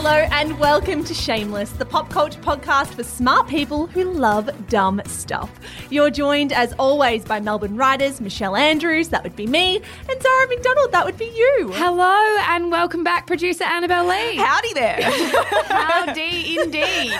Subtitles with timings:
[0.00, 5.02] Hello and welcome to Shameless, the pop culture podcast for smart people who love dumb
[5.06, 5.50] stuff.
[5.90, 10.46] You're joined, as always, by Melbourne writers Michelle Andrews, that would be me, and Zara
[10.46, 11.72] McDonald, that would be you.
[11.74, 14.36] Hello and welcome back, producer Annabelle Lee.
[14.36, 15.00] Howdy there.
[15.02, 17.18] Howdy indeed.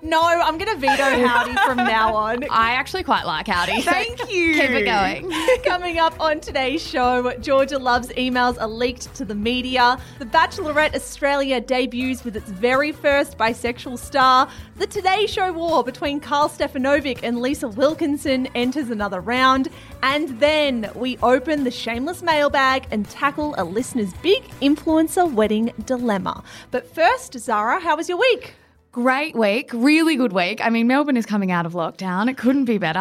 [0.02, 2.44] no, I'm going to veto howdy from now on.
[2.50, 3.80] I actually quite like howdy.
[3.82, 4.54] Thank you.
[4.54, 5.32] Keep it going.
[5.64, 9.98] Coming up on today's show, Georgia Love's emails are leaked to the media.
[10.20, 11.60] The Bachelorette Australia
[11.90, 14.48] debuts with its very first bisexual star.
[14.76, 19.68] The Today Show war between Karl Stefanovic and Lisa Wilkinson enters another round.
[20.02, 26.42] And then we open the shameless mailbag and tackle a listener's big influencer wedding dilemma.
[26.70, 28.54] But first, Zara, how was your week?
[28.92, 30.60] Great week, really good week.
[30.64, 32.28] I mean, Melbourne is coming out of lockdown.
[32.28, 32.98] It couldn't be better.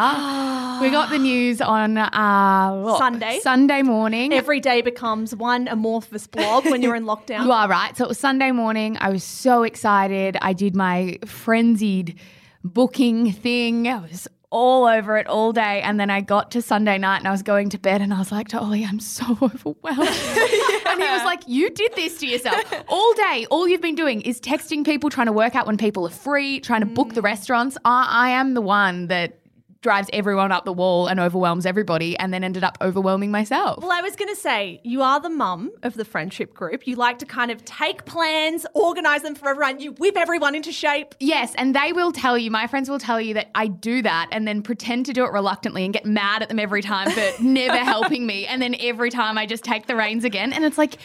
[0.82, 3.40] we got the news on uh, look, Sunday.
[3.40, 4.32] Sunday morning.
[4.32, 7.44] Every day becomes one amorphous blob when you're in lockdown.
[7.46, 7.98] you are right.
[7.98, 8.98] So it was Sunday morning.
[9.00, 10.38] I was so excited.
[10.44, 12.20] I did my frenzied
[12.64, 13.88] booking thing.
[13.88, 15.82] I was all over it all day.
[15.82, 18.20] And then I got to Sunday night and I was going to bed and I
[18.20, 20.00] was like to Ollie, I'm so overwhelmed.
[20.00, 20.76] yeah.
[20.90, 22.62] And he was like, You did this to yourself.
[22.88, 26.06] All day, all you've been doing is texting people, trying to work out when people
[26.08, 27.26] are free, trying to book the mm.
[27.26, 27.78] restaurants.
[27.86, 29.40] I, I am the one that
[29.82, 33.82] drives everyone up the wall and overwhelms everybody and then ended up overwhelming myself.
[33.82, 36.86] Well, I was going to say, you are the mum of the friendship group.
[36.86, 40.72] You like to kind of take plans, organize them for everyone, you whip everyone into
[40.72, 41.16] shape.
[41.20, 44.28] Yes, and they will tell you, my friends will tell you that I do that
[44.32, 47.32] and then pretend to do it reluctantly and get mad at them every time for
[47.44, 48.46] never helping me.
[48.46, 50.52] And then every time I just take the reins again.
[50.52, 50.98] And it's like,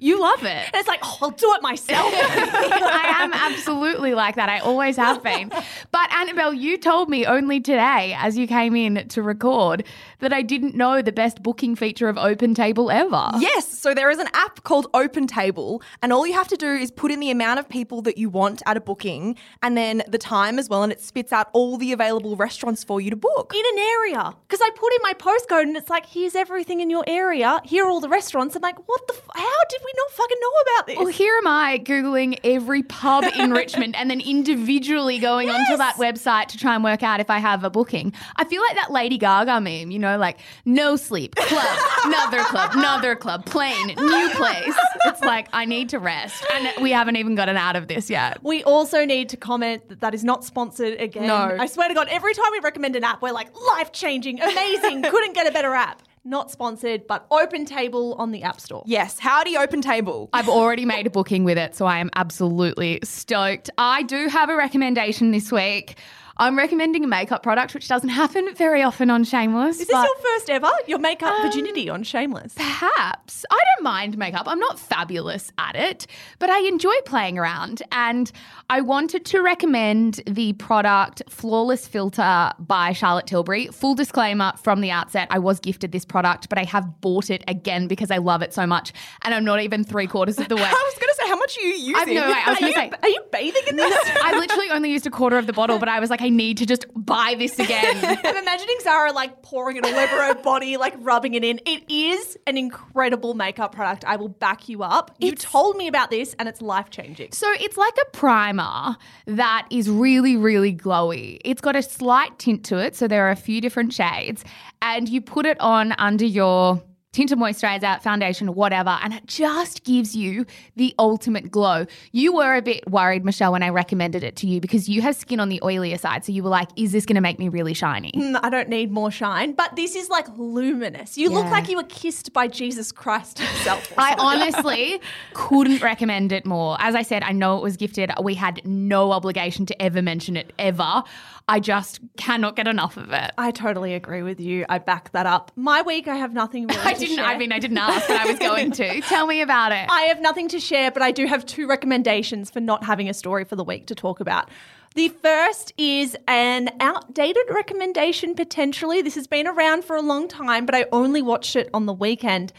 [0.00, 0.46] you love it.
[0.66, 2.12] And it's like, oh, I'll do it myself.
[2.12, 4.48] I am absolutely like that.
[4.48, 5.50] I always have been.
[5.90, 9.84] But Annabelle, you told me only today, as you came in to record,
[10.20, 13.30] that I didn't know the best booking feature of Open Table ever.
[13.38, 13.66] Yes.
[13.78, 16.90] So there is an app called Open Table, and all you have to do is
[16.90, 20.18] put in the amount of people that you want at a booking and then the
[20.18, 23.52] time as well, and it spits out all the available restaurants for you to book.
[23.54, 24.34] In an area.
[24.48, 27.60] Because I put in my postcode and it's like, here's everything in your area.
[27.64, 28.56] Here are all the restaurants.
[28.56, 29.14] I'm like, what the?
[29.14, 30.96] F- how did we we not fucking know about this?
[30.98, 35.58] Well, here am I Googling every pub in Richmond and then individually going yes.
[35.58, 38.12] onto that website to try and work out if I have a booking.
[38.36, 42.70] I feel like that Lady Gaga meme, you know, like no sleep, club, another club,
[42.74, 44.74] another club, plane, new place.
[45.06, 46.44] It's like, I need to rest.
[46.54, 48.42] And we haven't even gotten out of this yet.
[48.42, 51.26] We also need to comment that that is not sponsored again.
[51.26, 51.56] No.
[51.58, 55.02] I swear to God, every time we recommend an app, we're like, life changing, amazing,
[55.02, 58.82] couldn't get a better app not sponsored, but Open Table on the App Store.
[58.86, 60.28] Yes, howdy Open Table.
[60.32, 63.70] I've already made a booking with it, so I am absolutely stoked.
[63.78, 65.96] I do have a recommendation this week.
[66.40, 69.78] I'm recommending a makeup product, which doesn't happen very often on Shameless.
[69.78, 70.70] Is this your first ever?
[70.86, 72.54] Your makeup um, virginity on Shameless?
[72.54, 73.44] Perhaps.
[73.50, 74.44] I don't mind makeup.
[74.46, 76.06] I'm not fabulous at it,
[76.38, 77.82] but I enjoy playing around.
[77.92, 78.32] And
[78.70, 83.66] I wanted to recommend the product Flawless Filter by Charlotte Tilbury.
[83.66, 87.44] Full disclaimer from the outset, I was gifted this product, but I have bought it
[87.48, 88.94] again because I love it so much.
[89.24, 90.62] And I'm not even three quarters of the way.
[90.62, 92.16] I was going to say, how much are you using?
[92.16, 94.10] I, no, I was going to say, are you bathing in this?
[94.22, 96.58] I literally only used a quarter of the bottle, but I was like, I need
[96.58, 97.96] to just buy this again.
[98.24, 101.60] I'm imagining Zara like pouring it all over her body, like rubbing it in.
[101.66, 104.04] It is an incredible makeup product.
[104.06, 105.14] I will back you up.
[105.18, 107.32] You told me about this and it's life changing.
[107.32, 108.96] So it's like a primer
[109.26, 111.38] that is really, really glowy.
[111.44, 112.96] It's got a slight tint to it.
[112.96, 114.44] So there are a few different shades.
[114.82, 120.14] And you put it on under your tinted moisturizer, foundation, whatever, and it just gives
[120.14, 120.46] you
[120.76, 121.86] the ultimate glow.
[122.12, 125.16] You were a bit worried, Michelle, when I recommended it to you because you have
[125.16, 126.24] skin on the oilier side.
[126.24, 128.12] So you were like, is this going to make me really shiny?
[128.12, 131.18] Mm, I don't need more shine, but this is like luminous.
[131.18, 133.92] You look like you were kissed by Jesus Christ himself.
[133.98, 135.00] I honestly
[135.34, 136.76] couldn't recommend it more.
[136.78, 138.12] As I said, I know it was gifted.
[138.22, 141.02] We had no obligation to ever mention it ever.
[141.48, 143.32] I just cannot get enough of it.
[143.36, 144.64] I totally agree with you.
[144.68, 145.50] I back that up.
[145.56, 147.16] My week, I have nothing really didn't.
[147.16, 147.24] share.
[147.24, 149.00] I mean, I didn't ask, but I was going to.
[149.08, 149.86] Tell me about it.
[149.90, 153.14] I have nothing to share, but I do have two recommendations for not having a
[153.14, 154.48] story for the week to talk about.
[154.94, 159.02] The first is an outdated recommendation, potentially.
[159.02, 161.92] This has been around for a long time, but I only watched it on the
[161.92, 162.52] weekend.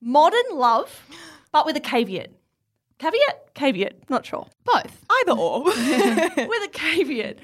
[0.00, 1.06] Modern Love,
[1.50, 2.30] but with a caveat.
[2.98, 3.54] Caveat?
[3.54, 4.08] Caveat.
[4.08, 4.46] Not sure.
[4.64, 5.04] Both.
[5.10, 5.64] Either or.
[5.64, 7.38] with a caveat.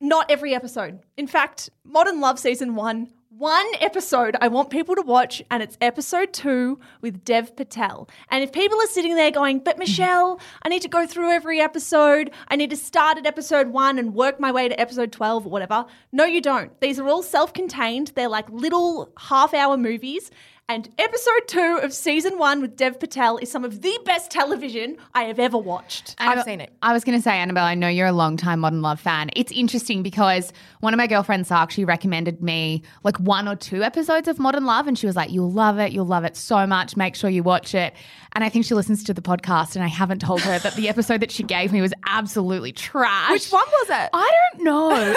[0.00, 0.98] Not every episode.
[1.16, 5.76] In fact, Modern Love season one, one episode I want people to watch, and it's
[5.80, 8.08] episode two with Dev Patel.
[8.30, 9.80] And if people are sitting there going, But mm-hmm.
[9.80, 13.98] Michelle, I need to go through every episode, I need to start at episode one
[13.98, 15.84] and work my way to episode 12 or whatever.
[16.12, 16.78] No, you don't.
[16.80, 20.30] These are all self contained, they're like little half hour movies.
[20.66, 24.96] And episode two of season one with Dev Patel is some of the best television
[25.12, 26.14] I have ever watched.
[26.16, 26.72] I've seen it.
[26.80, 29.28] I was going to say, Annabelle, I know you're a long time Modern Love fan.
[29.36, 34.26] It's interesting because one of my girlfriends, Sakshi, recommended me like one or two episodes
[34.26, 35.92] of Modern Love, and she was like, "You'll love it.
[35.92, 36.96] You'll love it so much.
[36.96, 37.92] Make sure you watch it."
[38.36, 40.88] And I think she listens to the podcast, and I haven't told her that the
[40.94, 43.30] episode that she gave me was absolutely trash.
[43.30, 44.10] Which one was it?
[44.12, 45.14] I don't know.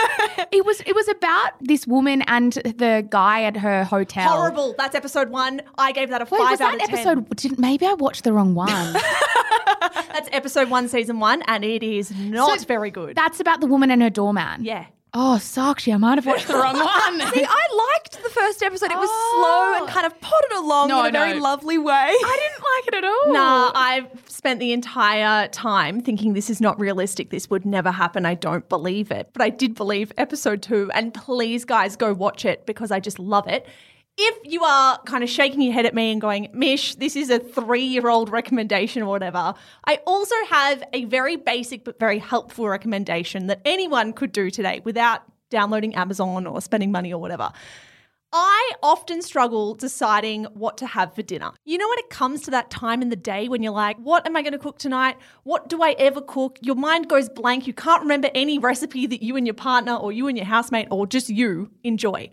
[0.51, 4.29] it was it was about this woman and the guy at her hotel.
[4.29, 4.75] Horrible.
[4.77, 5.61] That's episode one.
[5.79, 6.99] I gave that a Wait, five was out that of ten.
[6.99, 7.35] episode?
[7.37, 8.93] Did, maybe I watched the wrong one.
[9.81, 13.15] That's episode one, season one, and it is not So very good.
[13.15, 14.63] That's about the woman and her doorman.
[14.63, 14.85] yeah.
[15.13, 17.21] Oh, Sakshi, I might have watched the wrong one.
[17.33, 18.91] See, I liked the first episode.
[18.91, 19.73] It was Oh.
[19.73, 19.93] slow and oh.
[19.93, 21.93] kind of potted along No, in a very lovely way.
[21.93, 23.33] I didn't like it at all.
[23.33, 27.29] Nah, I've spent the entire time thinking this is not realistic.
[27.29, 28.25] This would never happen.
[28.25, 29.29] I don't believe it.
[29.33, 30.91] But I did believe episode two.
[30.93, 33.65] And please, guys, go watch it because I just love it.
[34.19, 37.29] If you are kind of shaking your head at me and going, Mish, this is
[37.29, 39.53] a three year old recommendation or whatever,
[39.85, 44.81] I also have a very basic but very helpful recommendation that anyone could do today
[44.83, 45.21] without
[45.51, 47.51] downloading Amazon or spending money or whatever.
[48.33, 51.51] I often struggle deciding what to have for dinner.
[51.63, 54.25] You know, when it comes to that time in the day when you're like, what
[54.25, 55.15] am I going to cook tonight?
[55.43, 56.57] What do I ever cook?
[56.61, 57.67] Your mind goes blank.
[57.67, 60.87] You can't remember any recipe that you and your partner or you and your housemate
[60.89, 62.31] or just you enjoy.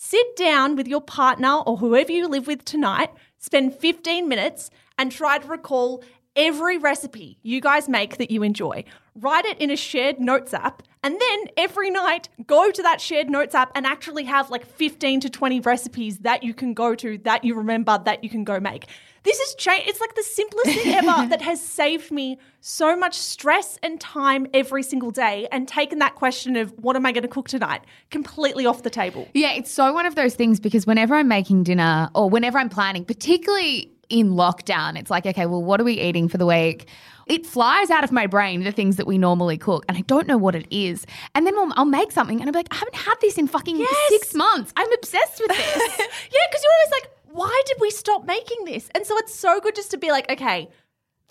[0.00, 5.10] Sit down with your partner or whoever you live with tonight, spend 15 minutes and
[5.10, 6.04] try to recall
[6.36, 8.84] every recipe you guys make that you enjoy.
[9.16, 13.28] Write it in a shared notes app, and then every night go to that shared
[13.28, 17.18] notes app and actually have like 15 to 20 recipes that you can go to,
[17.24, 18.86] that you remember, that you can go make.
[19.24, 19.84] This is change.
[19.86, 24.46] It's like the simplest thing ever that has saved me so much stress and time
[24.54, 27.82] every single day, and taken that question of what am I going to cook tonight
[28.10, 29.28] completely off the table.
[29.34, 32.68] Yeah, it's so one of those things because whenever I'm making dinner or whenever I'm
[32.68, 36.88] planning, particularly in lockdown, it's like, okay, well, what are we eating for the week?
[37.26, 40.26] It flies out of my brain the things that we normally cook, and I don't
[40.26, 41.04] know what it is.
[41.34, 43.46] And then I'll, I'll make something, and I'll be like, I haven't had this in
[43.46, 44.72] fucking six months.
[44.76, 45.98] I'm obsessed with this.
[46.30, 48.88] Yeah, because you're always like, why did we stop making this?
[48.94, 50.68] And so it's so good just to be like, okay,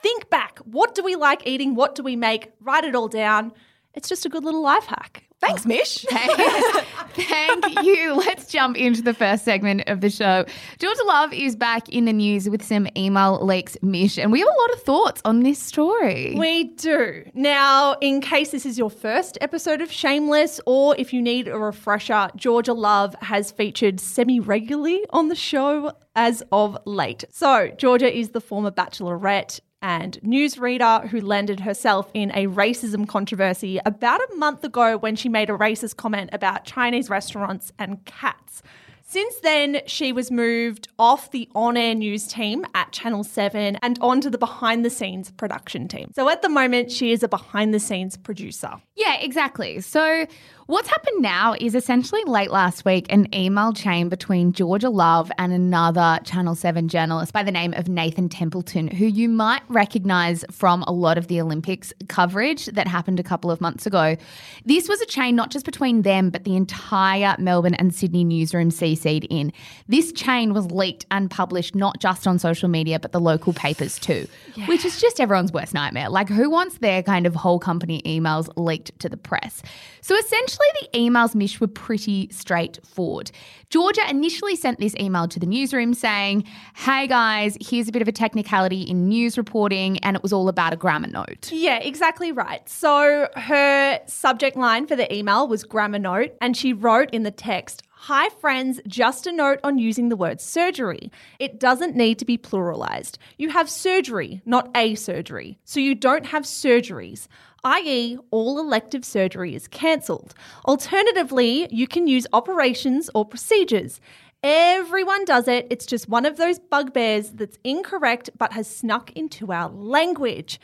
[0.02, 0.60] think back.
[0.60, 1.76] What do we like eating?
[1.76, 2.52] What do we make?
[2.62, 3.52] Write it all down.
[3.94, 5.27] It's just a good little life hack.
[5.40, 5.70] Thanks, oh.
[5.70, 6.06] Mish.
[7.14, 8.16] Thank you.
[8.16, 10.46] Let's jump into the first segment of the show.
[10.80, 14.48] Georgia Love is back in the news with some email leaks, Mish, and we have
[14.48, 16.36] a lot of thoughts on this story.
[16.38, 17.24] We do.
[17.34, 21.58] Now, in case this is your first episode of Shameless, or if you need a
[21.58, 27.24] refresher, Georgia Love has featured semi regularly on the show as of late.
[27.30, 33.80] So, Georgia is the former bachelorette and newsreader who landed herself in a racism controversy
[33.86, 38.64] about a month ago when she made a racist comment about Chinese restaurants and cats.
[39.10, 43.98] Since then, she was moved off the on air news team at Channel 7 and
[44.02, 46.12] onto the behind the scenes production team.
[46.14, 48.74] So at the moment, she is a behind the scenes producer.
[48.98, 49.80] Yeah, exactly.
[49.80, 50.28] So,
[50.68, 55.54] what's happened now is essentially late last week, an email chain between Georgia Love and
[55.54, 60.84] another Channel 7 journalist by the name of Nathan Templeton, who you might recognize from
[60.84, 64.18] a lot of the Olympics coverage that happened a couple of months ago.
[64.66, 68.70] This was a chain not just between them, but the entire Melbourne and Sydney newsroom
[68.70, 69.54] CC'd in.
[69.88, 73.98] This chain was leaked and published not just on social media, but the local papers
[73.98, 74.28] too,
[74.66, 76.10] which is just everyone's worst nightmare.
[76.10, 79.62] Like, who wants their kind of whole company emails leaked to the press?
[80.02, 83.32] So essentially, Actually, the emails, Mish, were pretty straightforward.
[83.70, 86.46] Georgia initially sent this email to the newsroom saying,
[86.76, 90.50] Hey guys, here's a bit of a technicality in news reporting, and it was all
[90.50, 91.52] about a grammar note.
[91.52, 92.68] Yeah, exactly right.
[92.68, 97.32] So her subject line for the email was grammar note, and she wrote in the
[97.32, 101.12] text, Hi, friends, just a note on using the word surgery.
[101.40, 103.18] It doesn't need to be pluralized.
[103.38, 105.60] You have surgery, not a surgery.
[105.66, 107.28] So you don't have surgeries,
[107.66, 110.34] i.e., all elective surgery is cancelled.
[110.66, 114.00] Alternatively, you can use operations or procedures.
[114.42, 115.68] Everyone does it.
[115.70, 120.62] It's just one of those bugbears that's incorrect but has snuck into our language.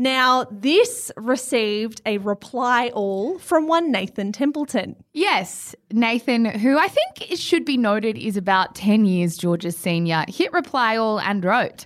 [0.00, 4.96] Now, this received a reply all from one Nathan Templeton.
[5.12, 10.24] Yes, Nathan, who I think it should be noted is about 10 years George's senior,
[10.26, 11.84] hit reply all and wrote,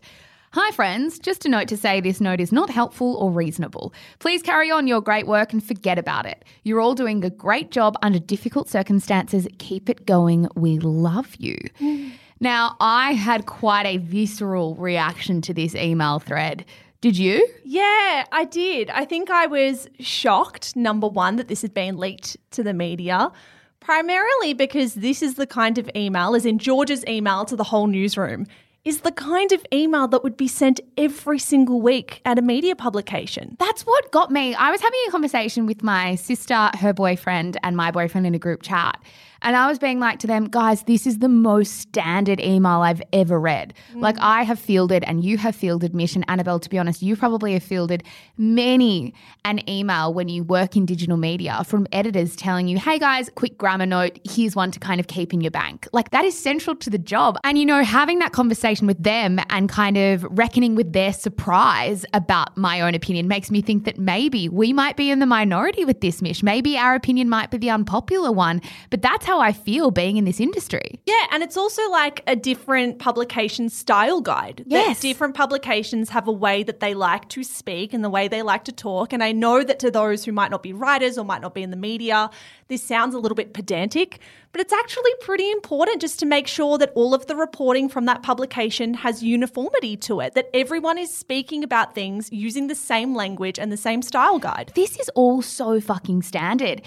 [0.52, 1.18] Hi, friends.
[1.18, 3.92] Just a note to say this note is not helpful or reasonable.
[4.21, 6.44] Please carry on your great work and forget about it.
[6.62, 9.49] You're all doing a great job under difficult circumstances.
[9.59, 10.47] Keep it going.
[10.54, 11.56] We love you.
[11.80, 12.12] Mm.
[12.38, 16.64] Now, I had quite a visceral reaction to this email thread.
[17.04, 17.46] Did you?
[17.64, 18.88] Yeah, I did.
[18.88, 23.30] I think I was shocked, number one, that this had been leaked to the media.
[23.78, 27.88] Primarily because this is the kind of email, as in George's email to the whole
[27.88, 28.46] newsroom,
[28.87, 32.75] is the kind of email that would be sent every single week at a media
[32.75, 33.58] publication.
[33.58, 34.54] That's what got me.
[34.54, 38.38] I was having a conversation with my sister, her boyfriend, and my boyfriend in a
[38.38, 38.99] group chat.
[39.45, 43.03] And I was being like to them, guys, this is the most standard email I've
[43.13, 43.75] ever read.
[43.93, 44.01] Mm.
[44.01, 46.25] Like I have fielded and you have fielded mission.
[46.29, 48.03] Annabelle, to be honest, you probably have fielded
[48.39, 49.13] many
[49.45, 53.59] an email when you work in digital media from editors telling you, hey guys, quick
[53.59, 55.87] grammar note, here's one to kind of keep in your bank.
[55.93, 57.37] Like that is central to the job.
[57.45, 62.07] And you know, having that conversation with them and kind of reckoning with their surprise
[62.15, 65.85] about my own opinion makes me think that maybe we might be in the minority
[65.85, 66.43] with this, Mish.
[66.43, 68.63] Maybe our opinion might be the unpopular one.
[68.89, 71.00] But that's how how I feel being in this industry.
[71.07, 74.62] Yeah, and it's also like a different publication style guide.
[74.67, 75.00] Yes.
[75.00, 78.64] different publications have a way that they like to speak and the way they like
[78.64, 79.12] to talk.
[79.12, 81.62] And I know that to those who might not be writers or might not be
[81.62, 82.31] in the media,
[82.69, 84.21] this sounds a little bit pedantic,
[84.53, 88.05] but it's actually pretty important just to make sure that all of the reporting from
[88.05, 93.17] that publication has uniformity to it, that everyone is speaking about things using the same
[93.17, 94.71] language and the same style guide.
[94.76, 96.83] This is all so fucking standard.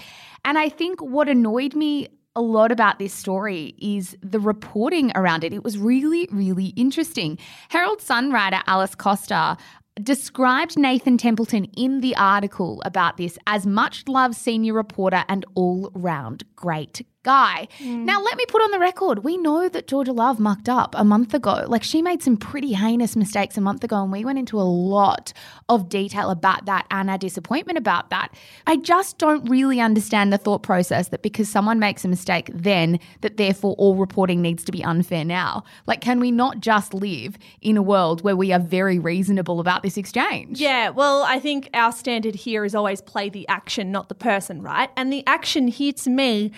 [0.46, 5.44] And I think what annoyed me a lot about this story is the reporting around
[5.44, 5.54] it.
[5.54, 7.40] It was really, really interesting.
[7.70, 9.58] Herald Sun writer Alice Coster
[10.02, 15.92] described Nathan Templeton in the article about this as much loved senior reporter and all
[15.96, 17.68] round great guy.
[17.80, 18.06] Mm.
[18.06, 21.04] Now, let me put on the record we know that Georgia Love mucked up a
[21.04, 21.66] month ago.
[21.68, 24.64] Like, she made some pretty heinous mistakes a month ago, and we went into a
[24.64, 25.34] lot
[25.68, 28.30] of detail about that and our disappointment about that.
[28.66, 32.98] I just don't really understand the thought process that because someone makes a mistake then,
[33.20, 35.66] that therefore all reporting needs to be unfair now.
[35.86, 39.84] Like, can we not just live in a world where we are very reasonable about
[39.84, 40.62] this exchange?
[40.62, 44.62] Yeah, well, I think our standard here is always play the action, not the person,
[44.62, 44.90] right?
[44.96, 46.54] And the action here to me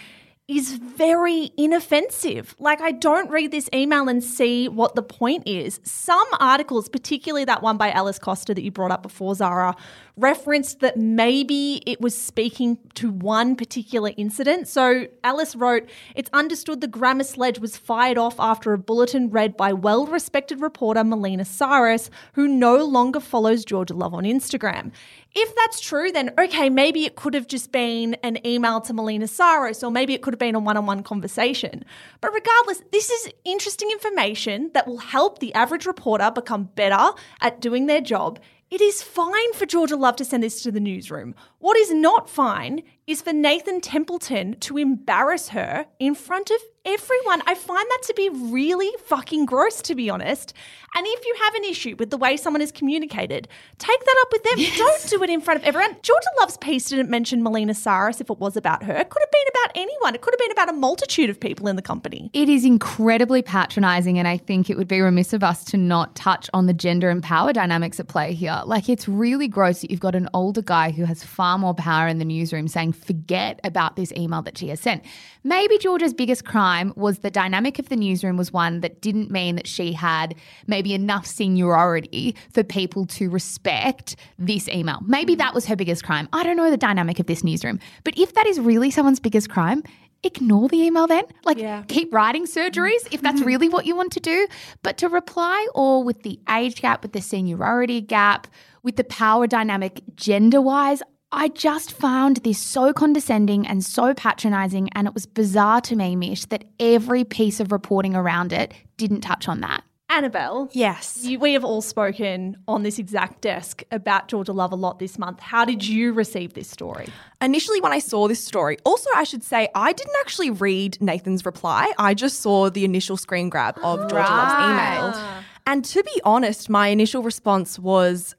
[0.49, 2.55] is very inoffensive.
[2.57, 5.79] Like, I don't read this email and see what the point is.
[5.83, 9.75] Some articles, particularly that one by Alice Coster that you brought up before, Zara,
[10.19, 14.67] referenced that maybe it was speaking to one particular incident.
[14.67, 19.55] So Alice wrote, It's understood the grammar sledge was fired off after a bulletin read
[19.55, 24.91] by well respected reporter Melina Sarris, who no longer follows Georgia Love on Instagram.
[25.35, 29.25] If that's true, then okay, maybe it could have just been an email to Melina
[29.25, 31.85] Sarris, or maybe it could have been a one on one conversation.
[32.19, 37.11] But regardless, this is interesting information that will help the average reporter become better
[37.41, 38.39] at doing their job.
[38.71, 41.33] It is fine for Georgia Love to send this to the newsroom.
[41.59, 47.41] What is not fine is for Nathan Templeton to embarrass her in front of everyone.
[47.45, 50.53] I find that to be really fucking gross, to be honest.
[50.95, 53.47] And if you have an issue with the way someone is communicated,
[53.77, 54.53] take that up with them.
[54.57, 54.77] Yes.
[54.77, 55.97] Don't do it in front of everyone.
[56.01, 58.93] Georgia Love's piece didn't mention Melina Sarris if it was about her.
[58.93, 60.15] It could have been about anyone.
[60.15, 62.29] It could have been about a multitude of people in the company.
[62.33, 66.15] It is incredibly patronising, and I think it would be remiss of us to not
[66.15, 68.61] touch on the gender and power dynamics at play here.
[68.65, 72.07] Like, it's really gross that you've got an older guy who has far more power
[72.07, 75.03] in the newsroom saying, forget about this email that she has sent.
[75.43, 79.55] Maybe Georgia's biggest crime was the dynamic of the newsroom was one that didn't mean
[79.55, 80.35] that she had
[80.67, 84.99] maybe enough seniority for people to respect this email.
[85.05, 86.27] Maybe that was her biggest crime.
[86.33, 87.79] I don't know the dynamic of this newsroom.
[88.03, 89.83] But if that is really someone's biggest crime,
[90.23, 91.23] ignore the email then.
[91.45, 91.83] Like, yeah.
[91.87, 94.47] keep writing surgeries if that's really what you want to do.
[94.83, 98.47] But to reply all with the age gap, with the seniority gap,
[98.83, 104.89] with the power dynamic gender wise, I just found this so condescending and so patronizing,
[104.93, 109.21] and it was bizarre to me, Mish, that every piece of reporting around it didn't
[109.21, 109.83] touch on that.
[110.09, 110.69] Annabelle.
[110.71, 111.19] Yes.
[111.23, 115.19] You, we have all spoken on this exact desk about Georgia Love a lot this
[115.19, 115.39] month.
[115.39, 117.09] How did you receive this story?
[117.41, 121.45] Initially, when I saw this story, also, I should say, I didn't actually read Nathan's
[121.45, 121.93] reply.
[121.99, 125.11] I just saw the initial screen grab of Georgia Love's email.
[125.13, 125.43] Ah.
[125.67, 128.35] And to be honest, my initial response was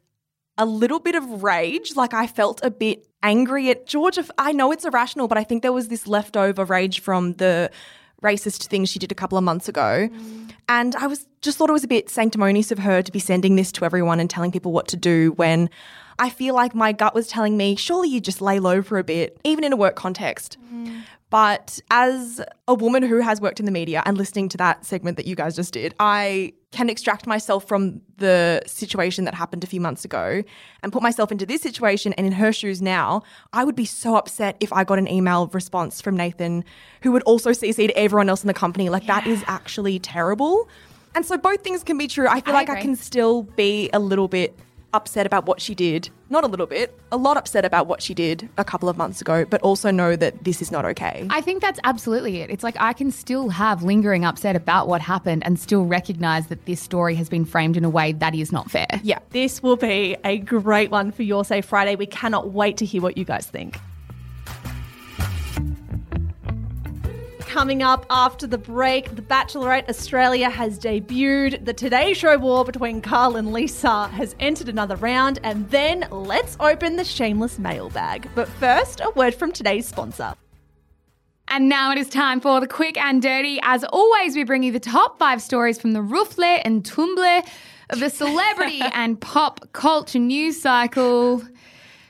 [0.61, 1.97] a little bit of rage.
[1.97, 4.25] Like I felt a bit angry at Georgia.
[4.39, 7.71] I know it's irrational, but I think there was this leftover rage from the
[8.23, 10.09] racist thing she did a couple of months ago.
[10.13, 10.53] Mm.
[10.69, 13.57] And I was just thought it was a bit sanctimonious of her to be sending
[13.57, 15.71] this to everyone and telling people what to do when
[16.21, 19.05] I feel like my gut was telling me, surely you just lay low for a
[19.05, 20.59] bit, even in a work context.
[21.31, 25.17] But as a woman who has worked in the media and listening to that segment
[25.17, 29.67] that you guys just did, I can extract myself from the situation that happened a
[29.67, 30.43] few months ago
[30.83, 33.23] and put myself into this situation and in her shoes now,
[33.53, 36.65] I would be so upset if I got an email response from Nathan
[37.03, 38.89] who would also CC to everyone else in the company.
[38.89, 40.69] Like that is actually terrible.
[41.15, 42.27] And so both things can be true.
[42.29, 44.57] I feel I like I can still be a little bit
[44.93, 46.11] upset about what she did.
[46.29, 49.21] Not a little bit, a lot upset about what she did a couple of months
[49.21, 51.27] ago, but also know that this is not okay.
[51.31, 52.51] I think that's absolutely it.
[52.51, 56.67] It's like I can still have lingering upset about what happened and still recognize that
[56.67, 58.89] this story has been framed in a way that is not fair.
[59.03, 59.19] yeah.
[59.31, 61.97] This will be a great one for Your Say Friday.
[61.97, 63.79] We cannot wait to hear what you guys think.
[67.51, 71.65] Coming up after the break, The Bachelorette Australia has debuted.
[71.65, 75.41] The Today Show war between Karl and Lisa has entered another round.
[75.43, 78.31] And then let's open the shameless mailbag.
[78.37, 80.35] But first, a word from today's sponsor.
[81.49, 83.59] And now it is time for the quick and dirty.
[83.65, 87.49] As always, we bring you the top five stories from the rooflet and tumblr
[87.91, 91.43] of the celebrity and pop culture news cycle.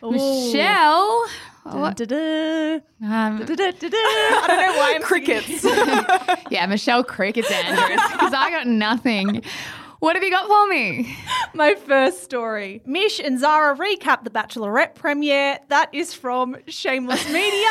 [0.02, 1.25] Michelle,
[1.64, 2.82] what- um.
[3.02, 5.64] I don't know why I'm Crickets.
[6.50, 9.42] yeah, Michelle Cricket's Andrews, because I got nothing.
[10.00, 11.14] What have you got for me?
[11.52, 12.80] My first story.
[12.86, 15.58] Mish and Zara recap the Bachelorette premiere.
[15.68, 17.68] That is from Shameless Media.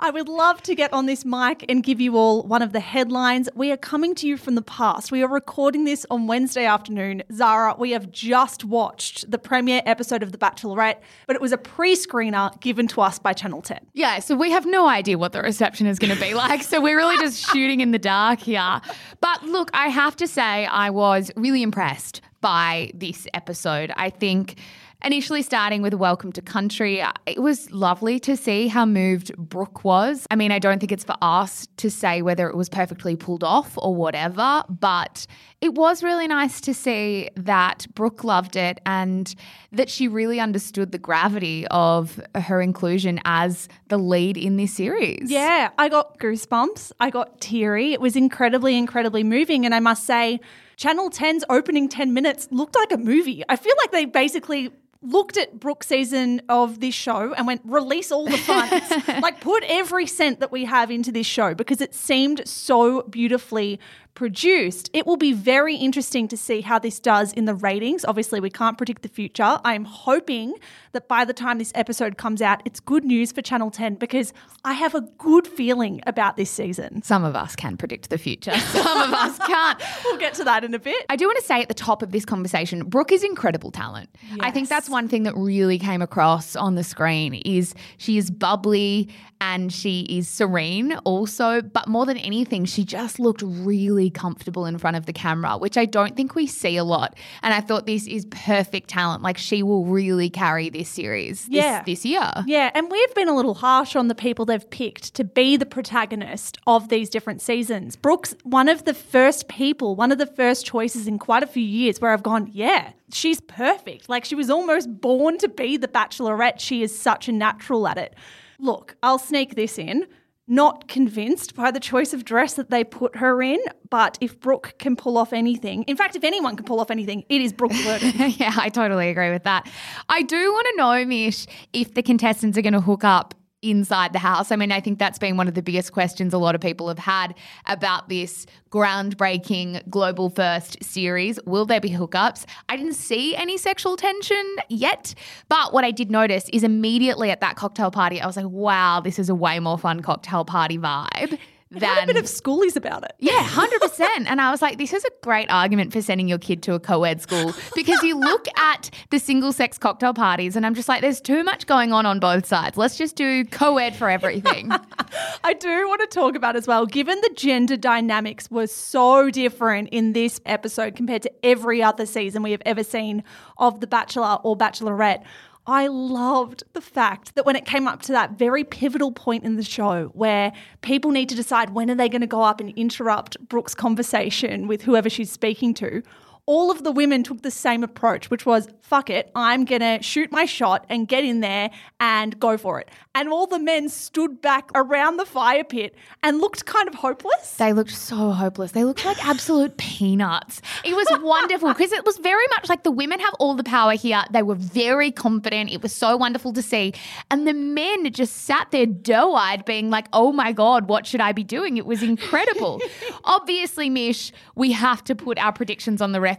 [0.00, 2.78] I would love to get on this mic and give you all one of the
[2.78, 3.48] headlines.
[3.56, 5.10] We are coming to you from the past.
[5.10, 7.24] We are recording this on Wednesday afternoon.
[7.32, 11.58] Zara, we have just watched the premiere episode of The Bachelorette, but it was a
[11.58, 13.88] pre screener given to us by Channel 10.
[13.94, 16.62] Yeah, so we have no idea what the reception is going to be like.
[16.62, 18.80] So we're really just shooting in the dark here.
[19.20, 23.92] But look, I have to say, I was really impressed by this episode.
[23.96, 24.60] I think.
[25.04, 29.84] Initially, starting with Welcome to Country, uh, it was lovely to see how moved Brooke
[29.84, 30.26] was.
[30.28, 33.44] I mean, I don't think it's for us to say whether it was perfectly pulled
[33.44, 35.24] off or whatever, but
[35.60, 39.32] it was really nice to see that Brooke loved it and
[39.70, 45.30] that she really understood the gravity of her inclusion as the lead in this series.
[45.30, 46.90] Yeah, I got goosebumps.
[46.98, 47.92] I got teary.
[47.92, 49.64] It was incredibly, incredibly moving.
[49.64, 50.40] And I must say,
[50.76, 53.44] Channel 10's opening 10 minutes looked like a movie.
[53.48, 58.10] I feel like they basically looked at Brooke's season of this show and went, release
[58.10, 58.92] all the funds.
[59.22, 63.78] like, put every cent that we have into this show because it seemed so beautifully
[64.18, 64.90] produced.
[64.92, 68.04] It will be very interesting to see how this does in the ratings.
[68.04, 69.60] Obviously, we can't predict the future.
[69.64, 70.54] I'm hoping
[70.90, 74.32] that by the time this episode comes out, it's good news for Channel 10 because
[74.64, 77.00] I have a good feeling about this season.
[77.02, 79.80] Some of us can predict the future, some of us can't.
[80.04, 81.06] We'll get to that in a bit.
[81.10, 84.08] I do want to say at the top of this conversation, Brooke is incredible talent.
[84.40, 88.30] I think that's one thing that really came across on the screen is she is
[88.30, 94.66] bubbly and she is serene also, but more than anything, she just looked really comfortable
[94.66, 97.16] in front of the camera, which I don't think we see a lot.
[97.42, 99.22] And I thought this is perfect talent.
[99.22, 101.82] Like she will really carry this series this, Yeah.
[101.84, 102.30] this year.
[102.46, 105.66] Yeah, and we've been a little harsh on the people they've picked to be the
[105.66, 107.96] protagonist of these different seasons.
[107.96, 111.62] Brooke's one of the first people, one of the first choices in quite a few
[111.62, 114.08] years where I've gone, yeah, she's perfect.
[114.08, 116.60] Like she was almost born to be the bachelorette.
[116.60, 118.14] She is such a natural at it.
[118.58, 120.06] Look, I'll sneak this in.
[120.50, 124.74] Not convinced by the choice of dress that they put her in, but if Brooke
[124.78, 127.72] can pull off anything, in fact, if anyone can pull off anything, it is Brooke
[127.72, 128.34] Blurton.
[128.40, 129.70] yeah, I totally agree with that.
[130.08, 134.12] I do want to know, Mish, if the contestants are going to hook up inside
[134.12, 134.52] the house.
[134.52, 136.88] I mean, I think that's been one of the biggest questions a lot of people
[136.88, 137.34] have had
[137.66, 141.38] about this groundbreaking global first series.
[141.44, 142.44] Will there be hookups?
[142.68, 145.14] I didn't see any sexual tension yet,
[145.48, 149.00] but what I did notice is immediately at that cocktail party, I was like, wow,
[149.00, 151.38] this is a way more fun cocktail party vibe
[151.70, 153.12] than a bit of schoolies about it.
[153.18, 154.30] yeah, hundred percent.
[154.30, 156.80] And I was like, this is a great argument for sending your kid to a
[156.80, 161.20] co-ed school because you look at the single-sex cocktail parties, and I'm just like, there's
[161.20, 162.76] too much going on on both sides.
[162.76, 164.70] Let's just do co-ed for everything.
[165.44, 169.88] I do want to talk about as well, given the gender dynamics were so different
[169.90, 173.22] in this episode compared to every other season we have ever seen
[173.58, 175.22] of The Bachelor or Bachelorette.
[175.68, 179.56] I loved the fact that when it came up to that very pivotal point in
[179.56, 180.50] the show where
[180.80, 184.66] people need to decide when are they going to go up and interrupt Brooke's conversation
[184.66, 186.02] with whoever she's speaking to,
[186.48, 190.02] all of the women took the same approach, which was, fuck it, I'm going to
[190.02, 192.88] shoot my shot and get in there and go for it.
[193.14, 197.56] And all the men stood back around the fire pit and looked kind of hopeless.
[197.56, 198.72] They looked so hopeless.
[198.72, 200.62] They looked like absolute peanuts.
[200.86, 203.92] It was wonderful because it was very much like the women have all the power
[203.92, 204.24] here.
[204.30, 205.70] They were very confident.
[205.70, 206.94] It was so wonderful to see.
[207.30, 211.20] And the men just sat there doe eyed, being like, oh my God, what should
[211.20, 211.76] I be doing?
[211.76, 212.80] It was incredible.
[213.24, 216.37] Obviously, Mish, we have to put our predictions on the record.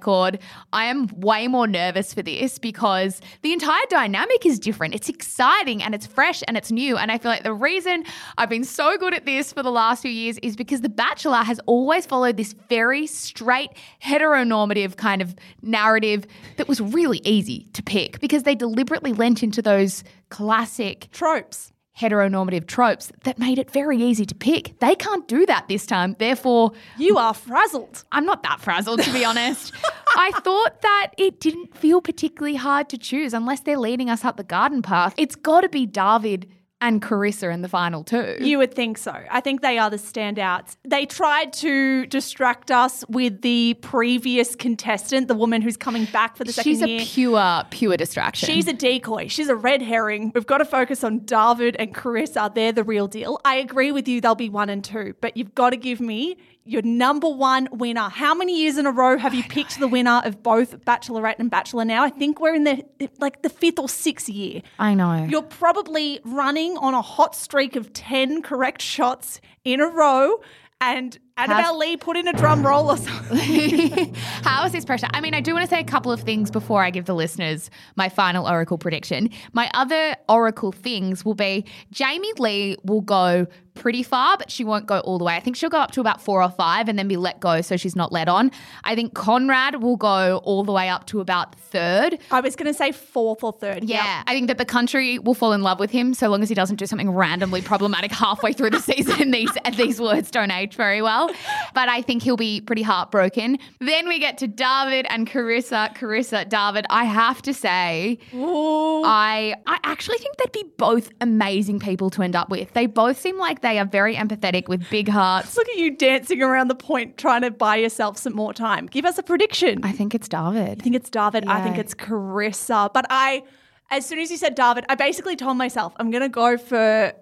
[0.73, 4.95] I am way more nervous for this because the entire dynamic is different.
[4.95, 6.97] It's exciting and it's fresh and it's new.
[6.97, 8.03] And I feel like the reason
[8.37, 11.43] I've been so good at this for the last few years is because The Bachelor
[11.43, 13.71] has always followed this very straight,
[14.03, 16.25] heteronormative kind of narrative
[16.57, 21.71] that was really easy to pick because they deliberately lent into those classic Tropes.
[21.99, 24.79] Heteronormative tropes that made it very easy to pick.
[24.79, 26.15] They can't do that this time.
[26.17, 28.03] Therefore, You are frazzled.
[28.11, 29.73] I'm not that frazzled, to be honest.
[30.15, 34.37] I thought that it didn't feel particularly hard to choose unless they're leading us up
[34.37, 35.13] the garden path.
[35.17, 36.47] It's got to be David
[36.81, 38.37] and Carissa in the final two.
[38.39, 39.13] You would think so.
[39.29, 40.77] I think they are the standouts.
[40.85, 46.43] They tried to distract us with the previous contestant, the woman who's coming back for
[46.43, 47.01] the second She's a year.
[47.03, 48.47] pure, pure distraction.
[48.47, 49.27] She's a decoy.
[49.27, 50.31] She's a red herring.
[50.33, 52.53] We've got to focus on David and Carissa.
[52.53, 53.39] They're the real deal.
[53.43, 56.37] I agree with you, they'll be one and two, but you've got to give me
[56.69, 58.09] your number one winner.
[58.09, 61.49] How many years in a row have you picked the winner of both Bachelorette and
[61.49, 62.03] Bachelor now?
[62.03, 62.85] I think we're in the
[63.19, 64.61] like the fifth or sixth year.
[64.77, 65.25] I know.
[65.29, 70.39] You're probably running on a hot streak of 10 correct shots in a row.
[70.81, 74.13] And Annabelle Lee put in a drum roll or something.
[74.43, 75.07] How is this pressure?
[75.11, 77.15] I mean, I do want to say a couple of things before I give the
[77.15, 79.29] listeners my final Oracle prediction.
[79.51, 83.45] My other Oracle things will be Jamie Lee will go
[83.79, 85.35] pretty far, but she won't go all the way.
[85.35, 87.61] I think she'll go up to about four or five and then be let go
[87.61, 88.51] so she's not let on.
[88.83, 92.19] I think Conrad will go all the way up to about third.
[92.31, 93.83] I was going to say fourth or third.
[93.85, 94.23] Yeah, Yep.
[94.27, 96.55] I think that the country will fall in love with him so long as he
[96.55, 99.31] doesn't do something randomly problematic halfway through the season.
[99.31, 101.29] these these words don't age very well,
[101.73, 103.57] but I think he'll be pretty heartbroken.
[103.79, 105.95] Then we get to David and Carissa.
[105.95, 106.85] Carissa, David.
[106.89, 109.03] I have to say, Ooh.
[109.05, 112.73] I I actually think they'd be both amazing people to end up with.
[112.73, 115.55] They both seem like they are very empathetic with big hearts.
[115.55, 118.87] Look at you dancing around the point trying to buy yourself some more time.
[118.87, 119.81] Give us a prediction.
[119.83, 120.79] I think it's David.
[120.79, 121.45] I think it's David.
[121.47, 122.91] I think it's Carissa.
[122.93, 123.43] But I,
[123.91, 127.13] as soon as you said David, I basically told myself I'm going to go for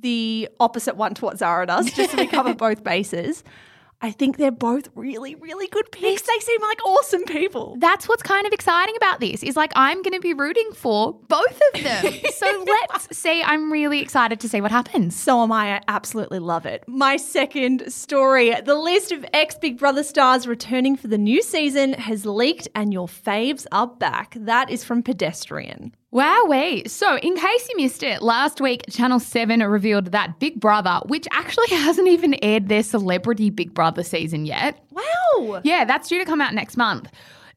[0.00, 3.44] the opposite one to what Zara does, just so we cover both bases.
[4.02, 6.22] I think they're both really, really good picks.
[6.22, 7.76] They seem like awesome people.
[7.78, 11.14] that's what's kind of exciting about this is like I'm going to be rooting for
[11.28, 12.12] both of them.
[12.34, 13.42] so let's see.
[13.42, 15.16] I'm really excited to see what happens.
[15.16, 15.62] So am I.
[15.76, 16.82] I absolutely love it.
[16.88, 21.92] My second story the list of ex Big Brother stars returning for the new season
[21.94, 24.34] has leaked, and your faves are back.
[24.36, 25.94] That is from Pedestrian.
[26.12, 26.88] Wowee.
[26.90, 31.26] So, in case you missed it, last week Channel 7 revealed that Big Brother, which
[31.32, 34.84] actually hasn't even aired their celebrity Big Brother season yet.
[34.90, 35.60] Wow.
[35.64, 37.10] Yeah, that's due to come out next month.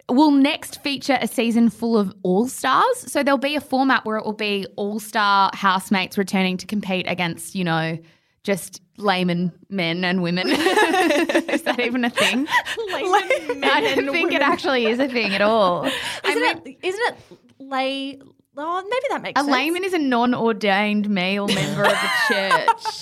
[0.08, 3.12] Will next feature a season full of all stars.
[3.12, 7.10] So there'll be a format where it will be all star housemates returning to compete
[7.10, 7.98] against, you know,
[8.44, 10.48] just layman men and women.
[10.50, 12.48] is that even a thing?
[12.94, 15.86] Layman men I don't think it actually is a thing at all.
[15.86, 16.88] Isn't mean, it?
[16.88, 17.18] Isn't it
[17.60, 18.20] lay?
[18.58, 19.52] Oh, maybe that makes a sense.
[19.54, 22.10] layman is a non-ordained male member of the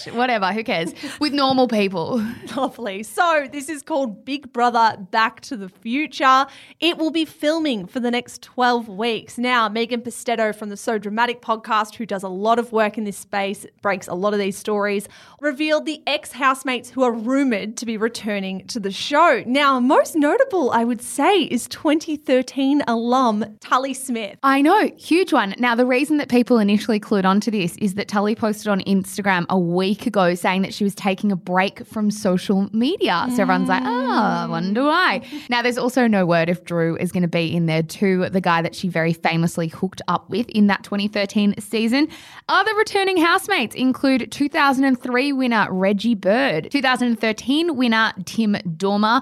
[0.06, 0.14] church.
[0.16, 0.94] Whatever, who cares?
[1.20, 2.26] With normal people.
[2.58, 3.04] Lovely.
[3.04, 6.48] So, this is called Big Brother Back to the Future.
[6.80, 9.38] It will be filming for the next 12 weeks.
[9.38, 13.04] Now, Megan Pustetto from the So Dramatic podcast, who does a lot of work in
[13.04, 15.08] this space, breaks a lot of these stories,
[15.40, 19.44] revealed the ex housemates who are rumored to be returning to the show.
[19.46, 24.38] Now, most notable, I would say, is 2013 alum Tully Smith.
[24.42, 25.43] I know, huge one.
[25.44, 25.56] One.
[25.60, 29.46] Now, the reason that people initially clued onto this is that Tully posted on Instagram
[29.50, 33.26] a week ago saying that she was taking a break from social media.
[33.36, 35.22] So everyone's like, oh, I wonder why.
[35.50, 38.42] Now, there's also no word if Drew is going to be in there too, the
[38.42, 42.08] guy that she very famously hooked up with in that 2013 season.
[42.48, 49.22] Other returning housemates include 2003 winner Reggie Bird, 2013 winner Tim Dormer.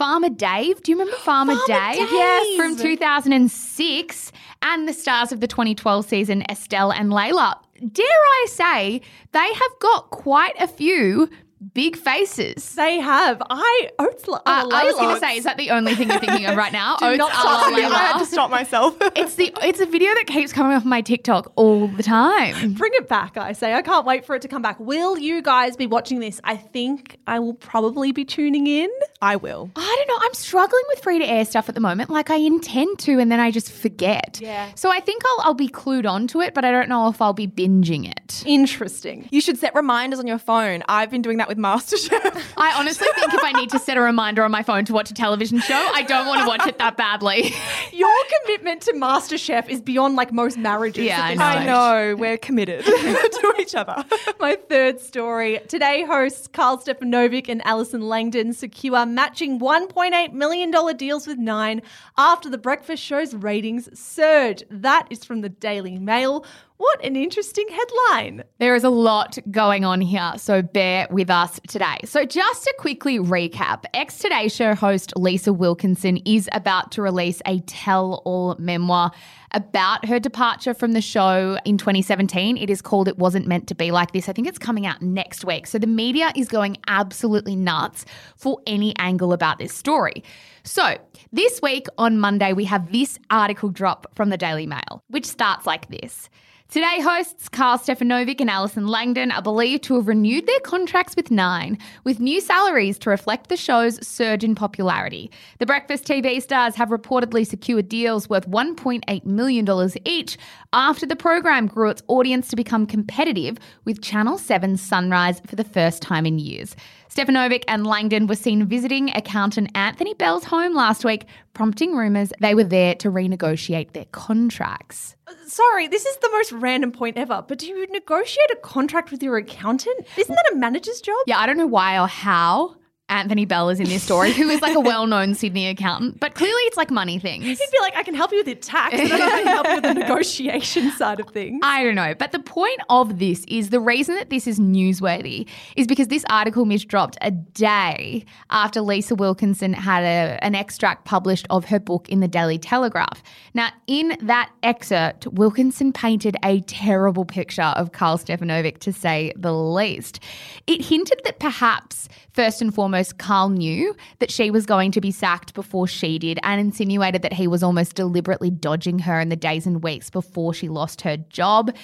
[0.00, 0.82] Farmer Dave.
[0.82, 1.96] Do you remember Farmer, Dave?
[1.96, 2.08] Dave.
[2.10, 4.32] Yes, from 2006.
[4.62, 7.58] And the stars of the 2012 season, Estelle and Layla.
[7.92, 11.28] Dare I say, they have got quite a few
[11.74, 12.74] big faces.
[12.74, 13.42] They have.
[13.50, 14.28] I oats.
[14.28, 16.56] Uh, Uh, I was going to say, is that the only thing you're thinking of
[16.56, 16.96] right now?
[17.00, 17.84] Do Oats not stop la me.
[17.84, 18.96] I had to stop myself.
[19.16, 22.72] It's the it's a video that keeps coming off my TikTok all the time.
[22.80, 23.74] Bring it back, I say.
[23.74, 24.78] I can't wait for it to come back.
[24.80, 26.40] Will you guys be watching this?
[26.44, 28.88] I think I will probably be tuning in.
[29.20, 29.70] I will.
[29.76, 30.18] I don't know.
[30.26, 32.08] I'm struggling with free to air stuff at the moment.
[32.10, 34.38] Like I intend to, and then I just forget.
[34.40, 34.70] Yeah.
[34.74, 37.32] So I think I'll I'll be clued onto it, but I don't know if I'll
[37.34, 38.42] be binging it.
[38.46, 39.28] Interesting.
[39.30, 40.82] You should set reminders on your phone.
[40.88, 42.52] I've been doing that with MasterChef.
[42.56, 45.10] I honestly think if I need to set a reminder on my phone to watch
[45.10, 47.52] a television show, I don't want to watch it that badly.
[47.92, 51.04] Your commitment to MasterChef is beyond like most marriages.
[51.04, 54.04] Yeah, at this I I know, we're committed to each other.
[54.38, 55.58] My third story.
[55.66, 61.82] Today, hosts Karl Stefanovic and Alison Langdon secure matching $1.8 million deals with Nine
[62.16, 64.62] after the breakfast show's ratings surge.
[64.70, 66.44] That is from the Daily Mail.
[66.80, 68.42] What an interesting headline.
[68.58, 71.98] There is a lot going on here, so bear with us today.
[72.06, 77.42] So, just to quickly recap, ex Today Show host Lisa Wilkinson is about to release
[77.44, 79.10] a tell all memoir
[79.50, 82.56] about her departure from the show in 2017.
[82.56, 84.26] It is called It Wasn't Meant to Be Like This.
[84.26, 85.66] I think it's coming out next week.
[85.66, 88.06] So, the media is going absolutely nuts
[88.38, 90.24] for any angle about this story.
[90.62, 90.96] So,
[91.30, 95.66] this week on Monday, we have this article drop from the Daily Mail, which starts
[95.66, 96.30] like this.
[96.70, 101.28] Today, hosts Karl Stefanovic and Alison Langdon are believed to have renewed their contracts with
[101.28, 105.32] Nine, with new salaries to reflect the show's surge in popularity.
[105.58, 110.38] The Breakfast TV stars have reportedly secured deals worth $1.8 million each
[110.72, 115.64] after the program grew its audience to become competitive with Channel 7's Sunrise for the
[115.64, 116.76] first time in years.
[117.10, 122.54] Stefanovic and Langdon were seen visiting accountant Anthony Bell's home last week, prompting rumours they
[122.54, 125.16] were there to renegotiate their contracts.
[125.44, 129.24] Sorry, this is the most random point ever, but do you negotiate a contract with
[129.24, 130.06] your accountant?
[130.16, 131.16] Isn't that a manager's job?
[131.26, 132.76] Yeah, I don't know why or how
[133.10, 136.34] Anthony Bell is in this story, who is like a well known Sydney accountant, but
[136.34, 137.44] clearly it's like money things.
[137.44, 139.74] He'd be like, I can help you with your tax, then I can help you
[139.74, 141.60] with the negotiation side of things.
[141.62, 142.14] I don't know.
[142.14, 146.24] But the point of this is the reason that this is newsworthy is because this
[146.30, 152.08] article misdropped a day after Lisa Wilkinson had a, an extract published of her book
[152.08, 153.22] in the Daily Telegraph.
[153.54, 159.52] Now, in that excerpt, Wilkinson painted a terrible picture of Karl Stefanovic, to say the
[159.52, 160.20] least.
[160.66, 165.10] It hinted that perhaps, first and foremost, Karl knew that she was going to be
[165.10, 169.36] sacked before she did and insinuated that he was almost deliberately dodging her in the
[169.36, 171.74] days and weeks before she lost her job.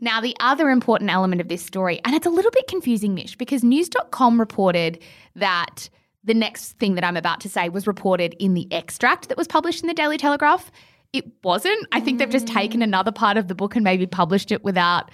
[0.00, 3.36] Now, the other important element of this story, and it's a little bit confusing, Mish,
[3.36, 5.02] because news.com reported
[5.34, 5.88] that
[6.24, 9.46] the next thing that I'm about to say was reported in the extract that was
[9.46, 10.70] published in the Daily Telegraph.
[11.12, 11.86] It wasn't.
[11.92, 12.84] I think they've just taken mm.
[12.84, 15.10] another part of the book and maybe published it without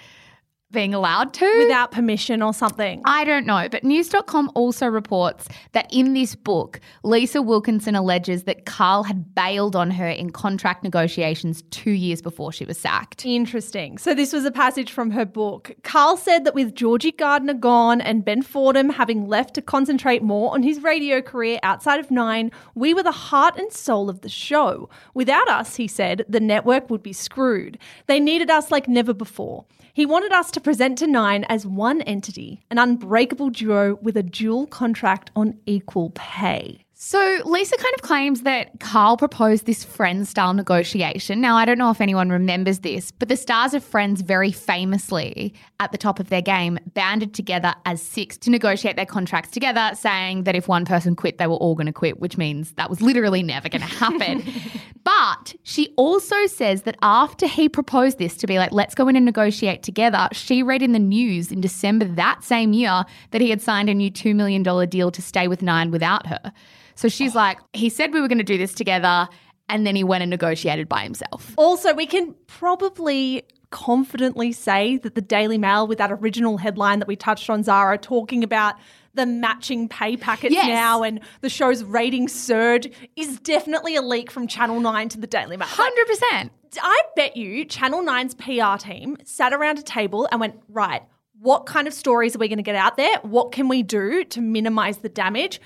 [0.73, 1.57] being allowed to.
[1.59, 3.01] Without permission or something.
[3.05, 8.65] I don't know, but news.com also reports that in this book, Lisa Wilkinson alleges that
[8.65, 13.25] Karl had bailed on her in contract negotiations two years before she was sacked.
[13.25, 13.97] Interesting.
[13.97, 15.71] So this was a passage from her book.
[15.83, 20.53] Karl said that with Georgie Gardner gone and Ben Fordham having left to concentrate more
[20.53, 24.29] on his radio career outside of Nine, we were the heart and soul of the
[24.29, 24.89] show.
[25.13, 27.77] Without us, he said, the network would be screwed.
[28.07, 29.65] They needed us like never before.
[29.95, 34.23] He wanted us to present to Nine as one entity, an unbreakable duo with a
[34.23, 36.82] dual contract on equal pay.
[37.05, 41.41] So Lisa kind of claims that Karl proposed this Friends style negotiation.
[41.41, 45.53] Now, I don't know if anyone remembers this, but the stars of Friends very famously,
[45.81, 49.91] at the top of their game, banded together as six to negotiate their contracts together,
[49.95, 52.89] saying that if one person quit, they were all going to quit, which means that
[52.89, 54.41] was literally never going to happen.
[55.03, 59.17] but she also says that after he proposed this to be like, let's go in
[59.17, 63.49] and negotiate together, she read in the news in December that same year that he
[63.49, 66.53] had signed a new $2 million deal to stay with Nine without her.
[66.95, 69.27] So she's like, he said we were going to do this together,
[69.69, 71.53] and then he went and negotiated by himself.
[71.57, 77.07] Also, we can probably confidently say that the Daily Mail, with that original headline that
[77.07, 78.75] we touched on, Zara, talking about
[79.15, 80.67] the matching pay packets Yes.
[80.67, 85.27] now and the show's ratings surge, is definitely a leak from Channel 9 to the
[85.27, 85.67] Daily Mail.
[85.67, 86.49] 100%.
[86.81, 91.03] I bet you Channel 9's PR team sat around a table and went, right,
[91.39, 93.17] what kind of stories are we going to get out there?
[93.21, 95.59] What can we do to minimize the damage?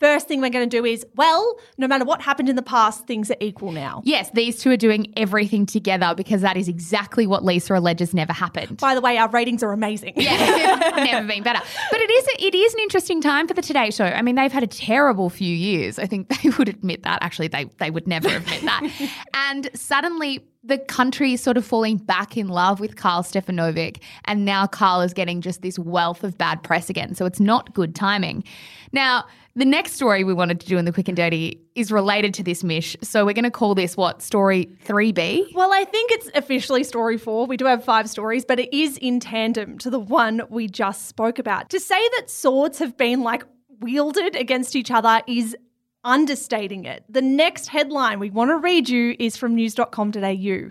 [0.00, 3.06] First thing we're going to do is, well, no matter what happened in the past,
[3.06, 4.00] things are equal now.
[4.04, 8.32] Yes, these two are doing everything together because that is exactly what Lisa alleges never
[8.32, 8.76] happened.
[8.78, 10.12] By the way, our ratings are amazing.
[10.16, 10.36] Yeah,
[10.96, 11.60] never been better.
[11.90, 14.04] But it is it is an interesting time for the Today Show.
[14.04, 15.98] I mean, they've had a terrible few years.
[15.98, 17.20] I think they would admit that.
[17.22, 19.10] Actually, they they would never admit that.
[19.34, 24.44] and suddenly the country is sort of falling back in love with Karl Stefanovic, and
[24.44, 27.14] now Karl is getting just this wealth of bad press again.
[27.14, 28.44] So it's not good timing.
[28.92, 29.24] Now,
[29.58, 32.42] the next story we wanted to do in the quick and dirty is related to
[32.44, 32.96] this Mish.
[33.02, 35.50] So we're going to call this what story three B.
[35.54, 37.46] Well, I think it's officially story four.
[37.46, 41.08] We do have five stories, but it is in tandem to the one we just
[41.08, 41.70] spoke about.
[41.70, 43.42] To say that swords have been like
[43.80, 45.56] wielded against each other is
[46.04, 47.04] understating it.
[47.08, 50.70] The next headline we want to read you is from news.com.au.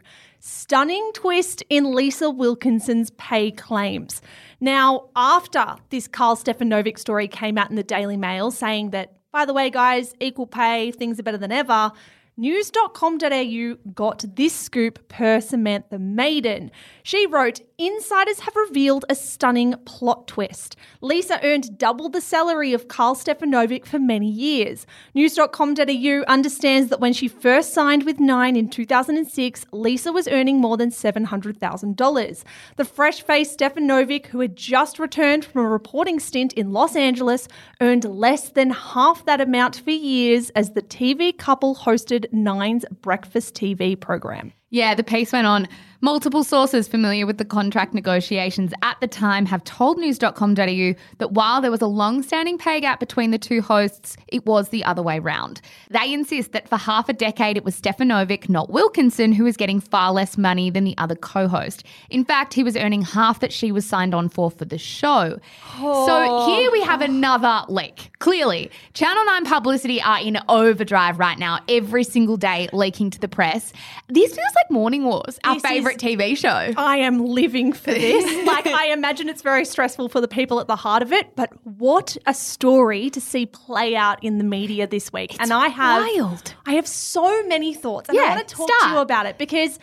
[0.49, 4.21] Stunning twist in Lisa Wilkinson's pay claims.
[4.61, 9.43] Now, after this Karl Stefanovic story came out in the Daily Mail saying that, by
[9.43, 11.91] the way, guys, equal pay, things are better than ever,
[12.37, 16.71] news.com.au got this scoop per Samantha Maiden.
[17.03, 20.75] She wrote, Insiders have revealed a stunning plot twist.
[20.99, 24.87] Lisa earned double the salary of Karl Stefanovic for many years.
[25.13, 30.75] News.com.au understands that when she first signed with Nine in 2006, Lisa was earning more
[30.75, 32.43] than $700,000.
[32.77, 37.47] The fresh faced Stefanovic, who had just returned from a reporting stint in Los Angeles,
[37.79, 43.53] earned less than half that amount for years as the TV couple hosted Nine's breakfast
[43.53, 44.51] TV program.
[44.77, 45.67] Yeah, the piece went on.
[46.01, 51.59] Multiple sources familiar with the contract negotiations at the time have told news.com.au that while
[51.59, 55.01] there was a long standing pay gap between the two hosts, it was the other
[55.01, 55.59] way round.
[55.89, 59.79] They insist that for half a decade it was Stefanovic, not Wilkinson, who was getting
[59.79, 61.83] far less money than the other co host.
[62.11, 65.39] In fact, he was earning half that she was signed on for for the show.
[65.79, 66.05] Oh.
[66.05, 68.11] So here we have another leak.
[68.19, 73.27] Clearly, Channel 9 publicity are in overdrive right now, every single day leaking to the
[73.27, 73.71] press.
[74.07, 76.73] This feels like Morning Wars, our favorite favorite TV show.
[76.81, 78.45] I am living for this.
[78.47, 81.51] like, I imagine it's very stressful for the people at the heart of it, but
[81.63, 85.33] what a story to see play out in the media this week.
[85.33, 86.55] It's and I have wild.
[86.65, 88.89] I have so many thoughts, and yeah, I want to talk start.
[88.89, 89.77] to you about it because.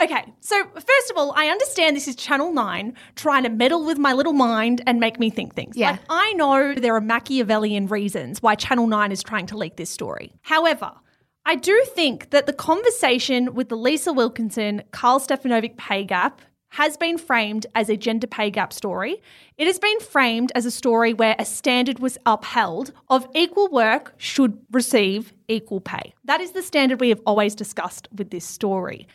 [0.00, 3.98] Okay, so first of all, I understand this is Channel 9 trying to meddle with
[3.98, 5.76] my little mind and make me think things.
[5.76, 5.92] Yeah.
[5.92, 9.88] Like, I know there are Machiavellian reasons why Channel 9 is trying to leak this
[9.88, 10.32] story.
[10.42, 10.92] However,
[11.46, 16.96] I do think that the conversation with the Lisa Wilkinson, Karl Stefanovic pay gap has
[16.98, 19.22] been framed as a gender pay gap story.
[19.56, 24.12] It has been framed as a story where a standard was upheld of equal work
[24.18, 26.12] should receive equal pay.
[26.24, 29.06] That is the standard we have always discussed with this story.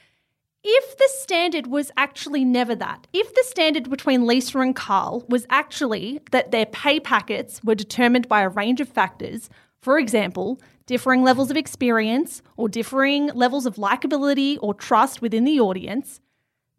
[0.64, 5.48] If the standard was actually never that, if the standard between Lisa and Karl was
[5.50, 9.50] actually that their pay packets were determined by a range of factors,
[9.82, 15.60] for example, differing levels of experience or differing levels of likability or trust within the
[15.60, 16.20] audience,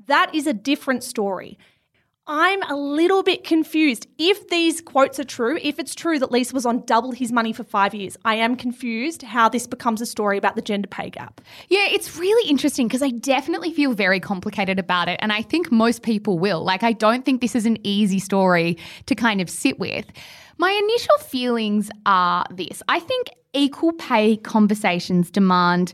[0.07, 1.59] that is a different story.
[2.27, 4.07] I'm a little bit confused.
[4.17, 7.53] If these quotes are true, if it's true that Lisa was on double his money
[7.53, 11.11] for five years, I am confused how this becomes a story about the gender pay
[11.11, 11.41] gap.
[11.69, 15.19] Yeah, it's really interesting because I definitely feel very complicated about it.
[15.21, 16.63] And I think most people will.
[16.63, 20.07] Like, I don't think this is an easy story to kind of sit with.
[20.59, 25.93] My initial feelings are this I think equal pay conversations demand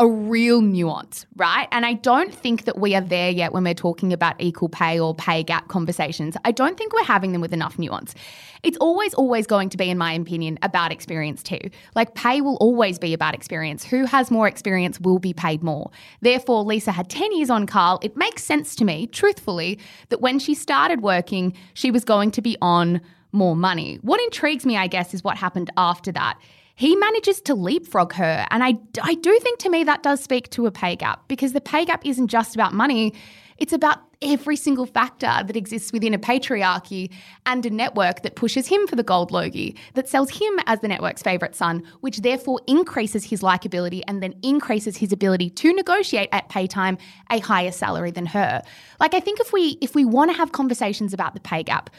[0.00, 1.68] a real nuance, right?
[1.70, 4.98] And I don't think that we are there yet when we're talking about equal pay
[4.98, 6.38] or pay gap conversations.
[6.42, 8.14] I don't think we're having them with enough nuance.
[8.62, 11.60] It's always, always going to be, in my opinion, about experience too.
[11.94, 13.84] Like pay will always be about experience.
[13.84, 15.90] Who has more experience will be paid more.
[16.22, 17.98] Therefore, Lisa had 10 years on Karl.
[18.02, 22.40] It makes sense to me, truthfully, that when she started working, she was going to
[22.40, 23.98] be on more money.
[24.00, 26.38] What intrigues me, I guess, is what happened after that.
[26.80, 28.46] He manages to leapfrog her.
[28.50, 31.52] And I, I do think to me that does speak to a pay gap because
[31.52, 33.12] the pay gap isn't just about money,
[33.58, 37.12] it's about every single factor that exists within a patriarchy
[37.44, 40.88] and a network that pushes him for the gold logie, that sells him as the
[40.88, 46.30] network's favourite son, which therefore increases his likability and then increases his ability to negotiate
[46.32, 46.96] at pay time
[47.30, 48.62] a higher salary than her.
[48.98, 51.90] Like I think if we if we want to have conversations about the pay gap,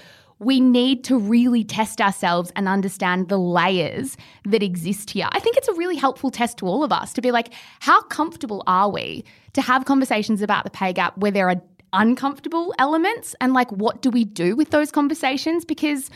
[0.42, 5.28] we need to really test ourselves and understand the layers that exist here.
[5.32, 8.02] I think it's a really helpful test to all of us to be like, how
[8.02, 9.24] comfortable are we
[9.54, 11.62] to have conversations about the pay gap where there are
[11.94, 13.36] uncomfortable elements?
[13.40, 15.64] And like, what do we do with those conversations?
[15.64, 16.10] Because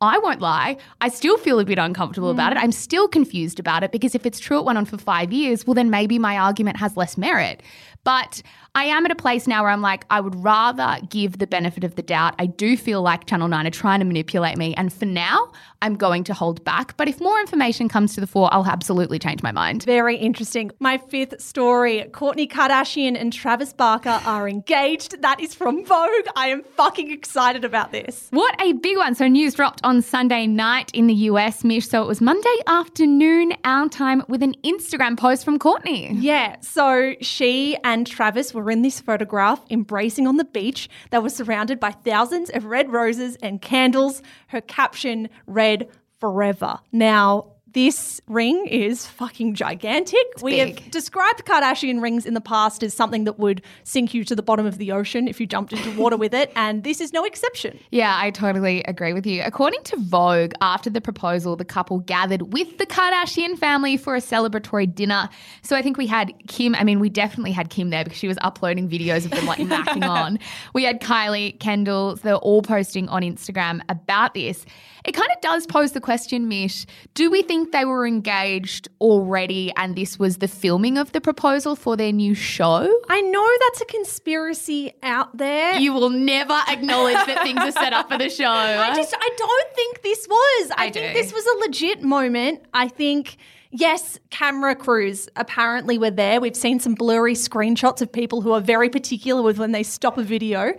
[0.00, 2.56] I won't lie, I still feel a bit uncomfortable about mm.
[2.56, 2.62] it.
[2.62, 5.66] I'm still confused about it because if it's true it went on for five years,
[5.66, 7.62] well, then maybe my argument has less merit.
[8.04, 8.42] But
[8.74, 11.84] I am at a place now where I'm like, I would rather give the benefit
[11.84, 12.34] of the doubt.
[12.38, 14.74] I do feel like Channel 9 are trying to manipulate me.
[14.74, 16.96] And for now, I'm going to hold back.
[16.96, 19.84] But if more information comes to the fore, I'll absolutely change my mind.
[19.84, 20.70] Very interesting.
[20.80, 25.20] My fifth story Kourtney Kardashian and Travis Barker are engaged.
[25.20, 26.26] That is from Vogue.
[26.34, 28.28] I am fucking excited about this.
[28.30, 29.14] What a big one.
[29.14, 31.88] So, news dropped on Sunday night in the US, Mish.
[31.88, 36.16] So, it was Monday afternoon, our time, with an Instagram post from Kourtney.
[36.22, 40.88] Yeah, so she and Travis were in this photograph embracing on the beach.
[41.10, 44.22] They were surrounded by thousands of red roses and candles.
[44.48, 45.88] Her caption read,
[46.18, 46.78] Forever.
[46.92, 50.18] Now, this ring is fucking gigantic.
[50.42, 50.80] we big.
[50.80, 54.42] have described Kardashian rings in the past as something that would sink you to the
[54.42, 57.24] bottom of the ocean if you jumped into water with it, and this is no
[57.24, 57.78] exception.
[57.90, 59.42] Yeah, I totally agree with you.
[59.44, 64.20] According to Vogue, after the proposal, the couple gathered with the Kardashian family for a
[64.20, 65.28] celebratory dinner.
[65.62, 66.74] So I think we had Kim.
[66.74, 69.58] I mean, we definitely had Kim there because she was uploading videos of them like
[69.58, 70.38] macking on.
[70.74, 72.16] We had Kylie, Kendall.
[72.16, 74.64] They're all posting on Instagram about this.
[75.04, 76.86] It kind of does pose the question, Mish.
[77.14, 81.74] Do we think they were engaged already and this was the filming of the proposal
[81.76, 82.88] for their new show?
[83.08, 85.74] I know that's a conspiracy out there.
[85.74, 88.46] You will never acknowledge that things are set up for the show.
[88.46, 90.70] I just I don't think this was.
[90.76, 91.20] I, I think do.
[91.20, 92.64] this was a legit moment.
[92.72, 93.38] I think
[93.72, 96.40] yes, camera crews apparently were there.
[96.40, 100.18] We've seen some blurry screenshots of people who are very particular with when they stop
[100.18, 100.74] a video.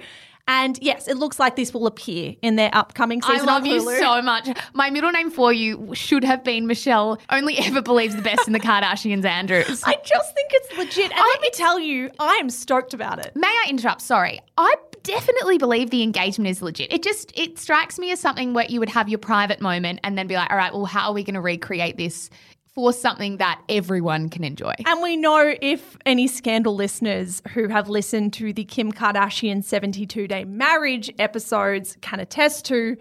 [0.48, 3.48] And yes, it looks like this will appear in their upcoming season.
[3.48, 4.50] I love you so much.
[4.74, 7.18] My middle name for you should have been Michelle.
[7.30, 9.84] Only ever believes the best in the Kardashians, Andrews.
[9.86, 11.12] I just think it's legit.
[11.12, 13.34] And let me tell you, I am stoked about it.
[13.36, 14.02] May I interrupt?
[14.02, 14.42] Sorry.
[14.58, 16.92] I definitely believe the engagement is legit.
[16.92, 20.18] It just it strikes me as something where you would have your private moment and
[20.18, 22.30] then be like, all right, well, how are we going to recreate this
[22.74, 24.74] for something that everyone can enjoy?
[24.86, 30.28] And we know if any scandal listeners who have listened to the Kim Kardashian 72
[30.28, 32.98] day marriage episodes can attest to,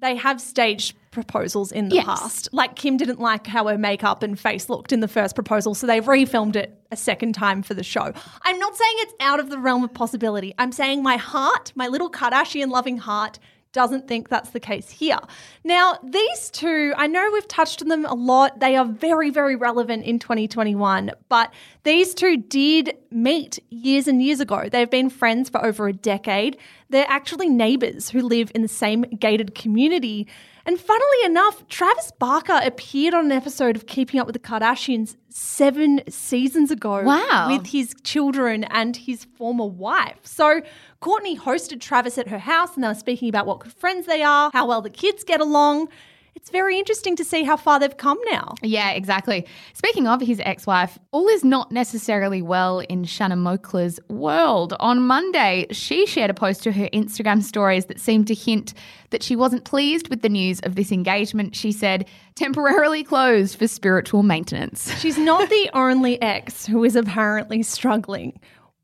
[0.00, 2.06] they have staged proposals in the Yes.
[2.06, 2.48] past.
[2.52, 5.86] Like Kim didn't like how her makeup and face looked in the first proposal, so
[5.86, 8.12] they've refilmed it a second time for the show.
[8.42, 10.54] I'm not saying it's out of the realm of possibility.
[10.56, 13.38] I'm saying my heart, my little Kardashian loving heart,
[13.72, 15.18] doesn't think that's the case here.
[15.64, 18.58] Now, these two, I know we've touched on them a lot.
[18.58, 21.52] They are very, very relevant in 2021, but
[21.84, 24.68] these two did meet years and years ago.
[24.70, 26.56] They've been friends for over a decade.
[26.88, 30.26] They're actually neighbors who live in the same gated community.
[30.66, 35.16] And funnily enough, Travis Barker appeared on an episode of Keeping Up with the Kardashians
[35.28, 37.48] seven seasons ago Wow.
[37.50, 40.18] with his children and his former wife.
[40.24, 40.60] So
[41.00, 44.22] Kourtney hosted Travis at her house and they were speaking about what good friends they
[44.22, 45.88] are, how well the kids get along.
[46.34, 48.54] It's very interesting to see how far they've come now.
[48.62, 49.46] Yeah, exactly.
[49.74, 54.74] Speaking of his ex wife, all is not necessarily well in Shanna Moakler's world.
[54.80, 58.74] On Monday, she shared a post to her Instagram stories that seemed to hint
[59.10, 61.54] that she wasn't pleased with the news of this engagement.
[61.54, 64.98] She said, temporarily closed for spiritual maintenance.
[64.98, 68.40] She's not the only ex who is apparently struggling.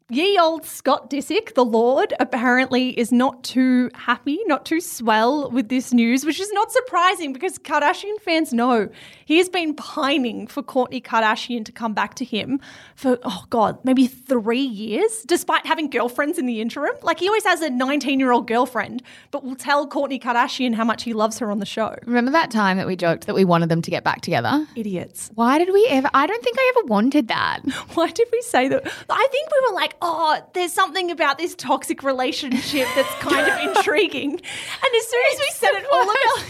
[0.09, 5.69] Ye old Scott Disick, the Lord, apparently is not too happy, not too swell with
[5.69, 8.89] this news, which is not surprising because Kardashian fans know
[9.25, 12.61] he has been pining for Kourtney Kardashian to come back to him
[12.95, 16.95] for, oh God, maybe three years, despite having girlfriends in the interim.
[17.03, 19.03] Like he always has a 19 year old girlfriend,
[19.33, 21.97] but will tell Kourtney Kardashian how much he loves her on the show.
[22.07, 24.69] Remember that time that we joked that we wanted them to get back together?
[24.77, 25.33] Idiots.
[25.35, 26.09] Why did we ever?
[26.15, 27.63] I don't think I ever wanted that.
[27.95, 28.87] Why did we say that?
[29.11, 33.77] I think we were like, oh, there's something about this toxic relationship that's kind of
[33.77, 34.31] intriguing.
[34.33, 36.43] And as soon as we said it, all of our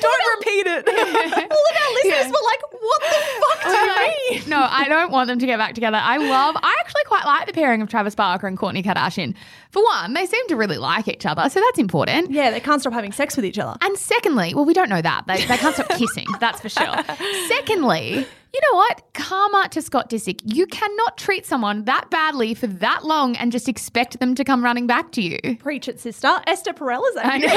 [0.00, 0.88] don't repeat it.
[0.88, 4.48] all of our listeners were like, what the fuck do you mean?
[4.48, 5.98] no, I don't want them to get back together.
[6.00, 9.34] I love, I actually quite like the pairing of Travis Barker and Kourtney Kardashian.
[9.70, 12.30] For one, they seem to really like each other, so that's important.
[12.30, 13.76] Yeah, they can't stop having sex with each other.
[13.82, 15.26] And secondly, well, we don't know that.
[15.26, 16.96] They, they can't stop kissing, that's for sure.
[17.48, 18.26] Secondly,
[18.58, 19.02] you know what?
[19.14, 20.40] Karma to Scott Disick.
[20.44, 24.64] You cannot treat someone that badly for that long and just expect them to come
[24.64, 25.38] running back to you.
[25.60, 26.40] Preach it, sister.
[26.46, 27.48] Esther Perella's I angry.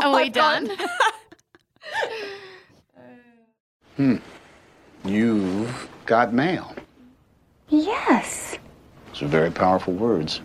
[0.00, 0.08] know.
[0.08, 0.70] Are we done?
[3.96, 4.16] hmm.
[5.04, 6.74] You've got mail.
[7.68, 8.56] Yes.
[9.08, 10.40] Those are very powerful words.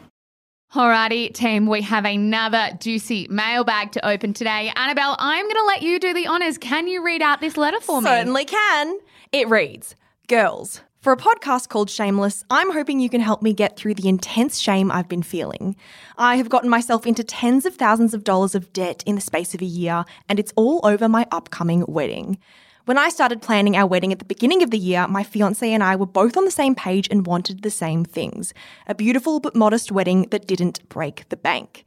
[0.74, 4.74] Alrighty, team, we have another juicy mailbag to open today.
[4.76, 6.58] Annabelle, I'm going to let you do the honours.
[6.58, 8.10] Can you read out this letter for me?
[8.10, 8.98] Certainly can.
[9.32, 9.96] It reads
[10.28, 14.10] Girls, For a podcast called Shameless, I'm hoping you can help me get through the
[14.10, 15.76] intense shame I've been feeling.
[16.18, 19.54] I have gotten myself into tens of thousands of dollars of debt in the space
[19.54, 22.40] of a year, and it's all over my upcoming wedding.
[22.86, 25.82] When I started planning our wedding at the beginning of the year, my fiance and
[25.82, 28.54] I were both on the same page and wanted the same things
[28.88, 31.86] a beautiful but modest wedding that didn't break the bank.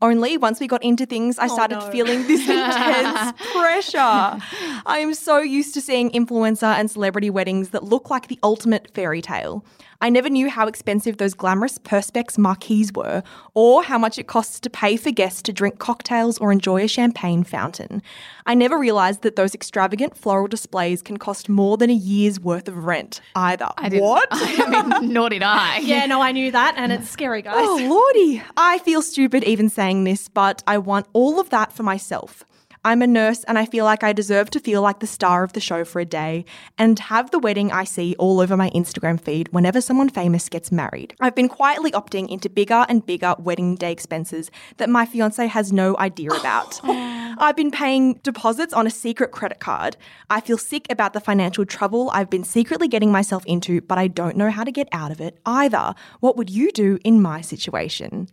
[0.00, 1.90] Only once we got into things, I oh, started no.
[1.90, 3.98] feeling this intense pressure.
[3.98, 8.94] I am so used to seeing influencer and celebrity weddings that look like the ultimate
[8.94, 9.62] fairy tale.
[10.02, 13.22] I never knew how expensive those glamorous Perspex marquees were,
[13.54, 16.88] or how much it costs to pay for guests to drink cocktails or enjoy a
[16.88, 18.02] champagne fountain.
[18.46, 22.66] I never realised that those extravagant floral displays can cost more than a year's worth
[22.68, 23.68] of rent either.
[23.82, 24.26] didn't- what?
[24.30, 25.78] I mean, nor did I.
[25.78, 27.56] Yeah, no, I knew that, and it's scary, guys.
[27.58, 27.76] Oh,
[28.14, 28.42] lordy.
[28.56, 32.44] I feel stupid even saying this, but I want all of that for myself.
[32.82, 35.52] I'm a nurse and I feel like I deserve to feel like the star of
[35.52, 36.46] the show for a day
[36.78, 40.72] and have the wedding I see all over my Instagram feed whenever someone famous gets
[40.72, 41.14] married.
[41.20, 45.72] I've been quietly opting into bigger and bigger wedding day expenses that my fiance has
[45.72, 46.80] no idea about.
[46.84, 49.98] I've been paying deposits on a secret credit card.
[50.30, 54.08] I feel sick about the financial trouble I've been secretly getting myself into, but I
[54.08, 55.94] don't know how to get out of it either.
[56.20, 58.28] What would you do in my situation?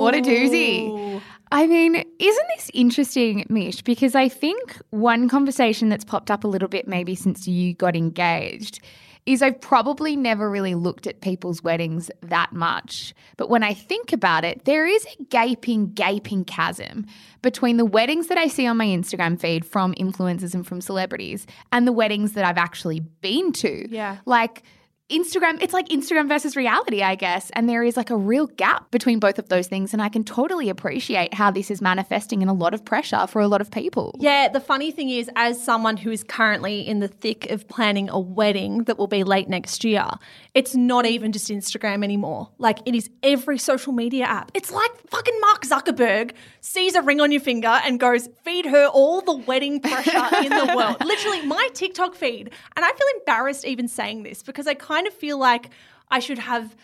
[0.00, 1.20] What a doozy.
[1.52, 3.82] I mean, isn't this interesting, Mish?
[3.82, 7.96] Because I think one conversation that's popped up a little bit maybe since you got
[7.96, 8.80] engaged
[9.26, 13.14] is I've probably never really looked at people's weddings that much.
[13.36, 17.06] But when I think about it, there is a gaping, gaping chasm
[17.42, 21.46] between the weddings that I see on my Instagram feed from influencers and from celebrities
[21.70, 23.88] and the weddings that I've actually been to.
[23.90, 24.18] Yeah.
[24.24, 24.62] Like,
[25.10, 27.50] Instagram, it's like Instagram versus reality, I guess.
[27.50, 29.92] And there is like a real gap between both of those things.
[29.92, 33.40] And I can totally appreciate how this is manifesting in a lot of pressure for
[33.40, 34.16] a lot of people.
[34.20, 38.08] Yeah, the funny thing is, as someone who is currently in the thick of planning
[38.08, 40.06] a wedding that will be late next year,
[40.54, 42.50] it's not even just Instagram anymore.
[42.58, 44.50] Like, it is every social media app.
[44.54, 48.86] It's like fucking Mark Zuckerberg sees a ring on your finger and goes, feed her
[48.86, 50.96] all the wedding pressure in the world.
[51.04, 52.50] Literally, my TikTok feed.
[52.76, 55.70] And I feel embarrassed even saying this because I kind of feel like
[56.10, 56.76] I should have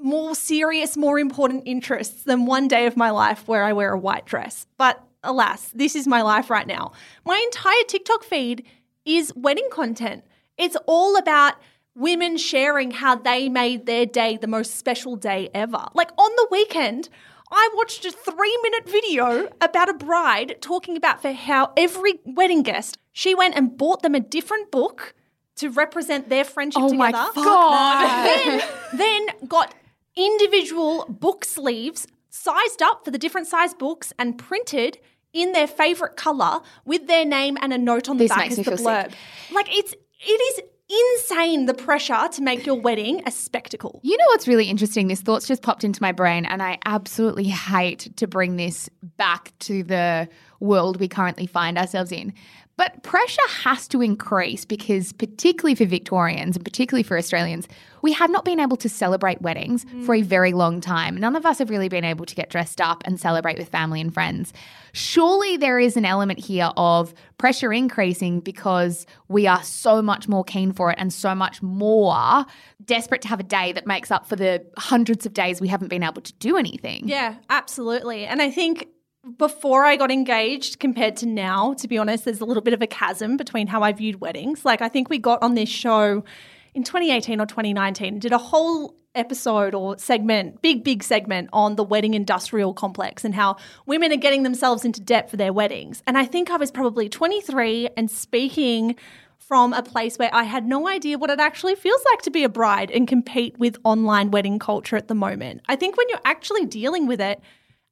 [0.00, 3.98] more serious, more important interests than one day of my life where I wear a
[3.98, 4.66] white dress.
[4.76, 6.92] But alas, this is my life right now.
[7.24, 8.64] My entire TikTok feed
[9.04, 10.24] is wedding content.
[10.58, 11.54] It's all about
[11.94, 15.86] women sharing how they made their day the most special day ever.
[15.94, 17.08] Like on the weekend,
[17.50, 22.62] I watched a three minute video about a bride talking about for how every wedding
[22.62, 25.14] guest, she went and bought them a different book
[25.56, 28.26] to represent their friendship Oh my together God.
[28.26, 28.62] then,
[28.94, 29.74] then got
[30.16, 34.98] individual book sleeves sized up for the different size books and printed
[35.32, 38.56] in their favorite color with their name and a note on the This back as
[38.56, 39.10] the blurb.
[39.10, 39.18] sick.
[39.52, 40.24] Like it's it
[40.58, 40.60] is
[41.18, 44.00] insane the pressure to make your wedding a spectacle.
[44.04, 45.08] You know what's really interesting?
[45.08, 49.52] This thought's just popped into my brain, and I absolutely hate to bring this back
[49.60, 50.28] to the
[50.60, 52.32] world we currently find ourselves in.
[52.76, 57.66] But pressure has to increase because, particularly for Victorians and particularly for Australians,
[58.02, 60.04] we have not been able to celebrate weddings mm.
[60.04, 61.16] for a very long time.
[61.16, 64.00] None of us have really been able to get dressed up and celebrate with family
[64.00, 64.52] and friends.
[64.92, 70.44] Surely there is an element here of pressure increasing because we are so much more
[70.44, 72.44] keen for it and so much more
[72.84, 75.88] desperate to have a day that makes up for the hundreds of days we haven't
[75.88, 77.08] been able to do anything.
[77.08, 78.26] Yeah, absolutely.
[78.26, 78.88] And I think
[79.38, 82.82] before I got engaged compared to now, to be honest, there's a little bit of
[82.82, 84.64] a chasm between how I viewed weddings.
[84.64, 86.24] Like, I think we got on this show
[86.74, 91.82] in 2018 or 2019, did a whole episode or segment, big, big segment on the
[91.82, 93.56] wedding industrial complex and how
[93.86, 96.02] women are getting themselves into debt for their weddings.
[96.06, 98.94] And I think I was probably 23 and speaking
[99.38, 102.44] from a place where I had no idea what it actually feels like to be
[102.44, 105.62] a bride and compete with online wedding culture at the moment.
[105.66, 107.40] I think when you're actually dealing with it,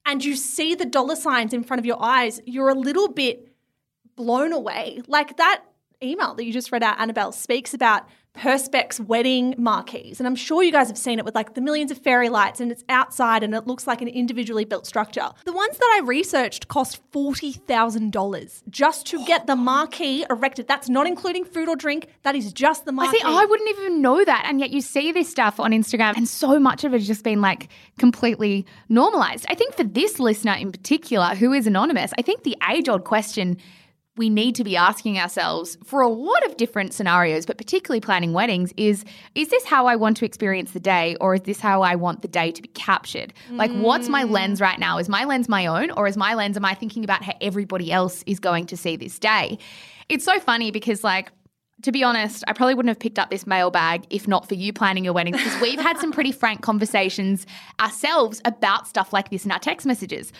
[0.06, 3.54] and you see the dollar signs in front of your eyes, you're a little bit
[4.16, 5.02] blown away.
[5.06, 5.62] Like that
[6.02, 10.18] email that you just read out, Annabelle, speaks about Perspex wedding marquees.
[10.18, 12.60] And I'm sure you guys have seen it with like the millions of fairy lights
[12.60, 15.30] and it's outside and it looks like an individually built structure.
[15.44, 20.66] The ones that I researched cost $40,000 just to get the marquee erected.
[20.66, 22.08] That's not including food or drink.
[22.24, 23.18] That is just the marquee.
[23.18, 24.46] I see, I wouldn't even know that.
[24.48, 27.22] And yet you see this stuff on Instagram, and so much of it has just
[27.22, 27.68] been like
[27.98, 29.46] completely normalized.
[29.48, 33.04] I think for this listener in particular, who is anonymous, I think the age old
[33.04, 33.58] question
[34.16, 38.32] we need to be asking ourselves for a lot of different scenarios, but particularly planning
[38.32, 39.04] weddings, is
[39.34, 42.22] is this how I want to experience the day, or is this how I want
[42.22, 43.32] the day to be captured?
[43.50, 44.30] Like, what's my mm.
[44.30, 44.98] lens right now?
[44.98, 47.90] Is my lens my own, or is my lens, am I thinking about how everybody
[47.90, 49.58] else is going to see this day?
[50.08, 51.32] It's so funny because, like,
[51.84, 54.72] to be honest, I probably wouldn't have picked up this mailbag if not for you
[54.72, 57.46] planning your wedding because we've had some pretty frank conversations
[57.80, 60.32] ourselves about stuff like this in our text messages.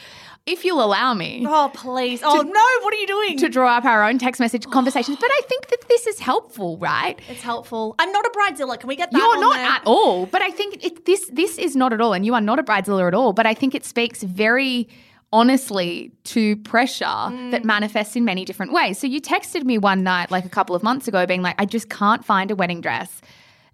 [0.46, 2.20] If you'll allow me Oh, please.
[2.22, 2.84] Oh, no.
[2.84, 3.38] What are you doing?
[3.38, 6.76] to draw up our own text message conversations, but I think that this is helpful,
[6.78, 7.18] right?
[7.28, 7.94] it's helpful.
[7.98, 8.78] I'm not a bridezilla.
[8.78, 9.66] Can we get that You're not there?
[9.66, 12.40] at all, but I think it, this this is not at all, and you are
[12.42, 13.32] not a bridezilla at all.
[13.32, 14.86] But I think it speaks very
[15.34, 17.50] honestly to pressure Mm.
[17.50, 18.98] that manifests in many different ways.
[18.98, 21.66] So you texted me one night, like a couple of months ago, being like, "I
[21.66, 23.20] just can't find a wedding dress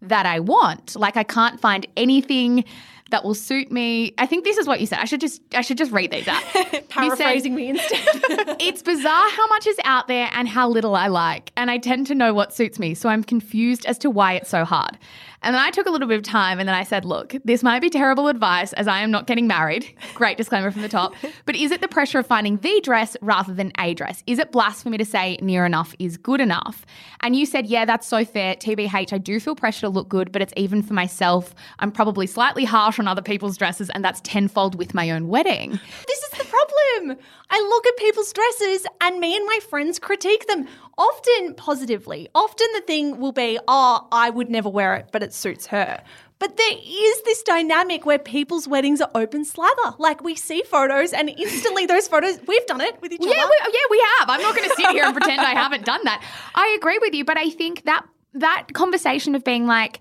[0.03, 0.97] that I want.
[0.97, 2.65] Like I can't find anything."
[3.11, 4.15] That will suit me.
[4.19, 5.01] I think this is what you said.
[5.01, 6.41] I should just I should just read these out.
[6.55, 7.99] You said- Paraphrasing me instead.
[8.69, 11.51] it's bizarre how much is out there and how little I like.
[11.57, 12.95] And I tend to know what suits me.
[12.95, 14.97] So I'm confused as to why it's so hard.
[15.43, 17.63] And then I took a little bit of time and then I said, look, this
[17.63, 19.87] might be terrible advice as I am not getting married.
[20.15, 21.15] Great disclaimer from the top.
[21.47, 24.23] But is it the pressure of finding the dress rather than a dress?
[24.27, 26.85] Is it blasphemy to say near enough is good enough?
[27.21, 28.55] And you said, yeah, that's so fair.
[28.55, 31.55] TBH, I do feel pressure to look good, but it's even for myself.
[31.79, 35.71] I'm probably slightly harsh on other people's dresses, and that's tenfold with my own wedding.
[36.07, 37.19] this is the problem.
[37.51, 42.29] I look at people's dresses and me and my friends critique them, often positively.
[42.35, 46.03] Often the thing will be, oh, I would never wear it, but it suits her.
[46.39, 49.95] But there is this dynamic where people's weddings are open slather.
[49.99, 53.51] Like we see photos and instantly those photos, we've done it with each Yeah, other.
[53.67, 54.31] we, yeah, we have.
[54.31, 56.25] I'm not going to sit here and pretend I haven't done that.
[56.55, 60.01] I agree with you, but I think that that conversation of being like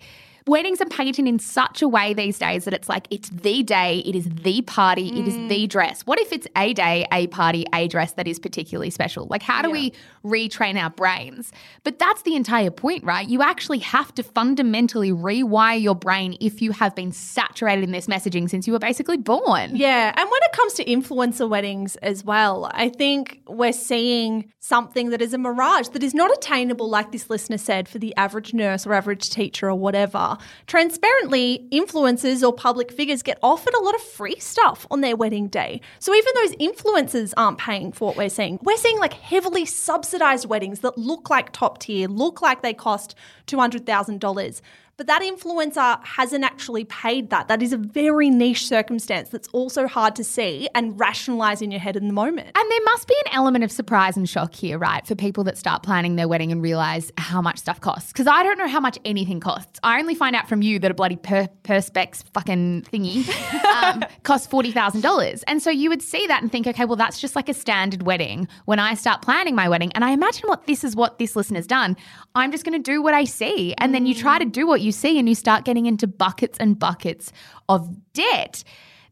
[0.49, 3.99] weddings are painted in such a way these days that it's like it's the day,
[3.99, 5.69] it is the party, it is the mm.
[5.69, 6.01] dress.
[6.01, 9.27] What if it's a day, a party, a dress that is particularly special?
[9.29, 9.93] Like how do we
[10.25, 11.51] retrain our brains?
[11.83, 13.27] But that's the entire point, right?
[13.27, 18.07] You actually have to fundamentally rewire your brain if you have been saturated in this
[18.07, 19.75] messaging since you were basically born.
[19.75, 25.09] Yeah, and when it comes to influencer weddings as well, I think we're seeing something
[25.11, 28.53] that is a mirage that is not attainable, like this listener said, for the average
[28.53, 30.37] nurse or average teacher or whatever.
[30.67, 35.47] Transparently, influencers or public figures get offered a lot of free stuff on their wedding
[35.47, 35.81] day.
[35.99, 38.59] So even those influencers aren't paying for what we're seeing.
[38.61, 43.15] We're seeing like heavily subsidized weddings that look like top tier, look like they cost
[43.47, 44.61] $200,000.
[44.99, 47.47] But that influencer hasn't actually paid that.
[47.47, 51.79] That is a very niche circumstance that's also hard to see and rationalize in your
[51.79, 52.51] head in the moment.
[52.53, 55.07] And there must be an element of surprise and shock here, right?
[55.07, 58.11] For people that start planning their wedding and realize how much stuff costs.
[58.11, 59.79] Because I don't know how much anything costs.
[59.83, 63.25] I only find out from you that a bloody per- Perspex fucking thingy
[63.83, 65.45] um, costs $40,000.
[65.47, 68.03] And so you would see that and think, okay, well, that's just like a standard
[68.03, 69.93] wedding when I start planning my wedding.
[69.93, 71.95] And I imagine what this is what this listener's done.
[72.35, 73.73] I'm just going to do what I see.
[73.77, 76.57] And then you try to do what you see and you start getting into buckets
[76.59, 77.31] and buckets
[77.67, 78.63] of debt.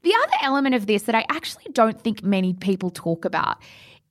[0.04, 3.58] The other element of this that I actually don't think many people talk about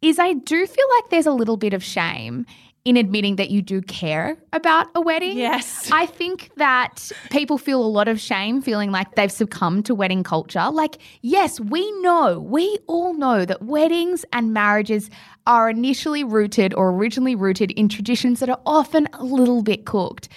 [0.03, 2.45] is I do feel like there's a little bit of shame
[2.87, 5.37] in admitting that you do care about a wedding.
[5.37, 5.91] Yes.
[5.91, 10.23] I think that people feel a lot of shame feeling like they've succumbed to wedding
[10.23, 10.71] culture.
[10.71, 15.11] Like, yes, we know, we all know that weddings and marriages
[15.49, 20.29] are initially rooted or originally rooted in traditions that are often a little bit cooked.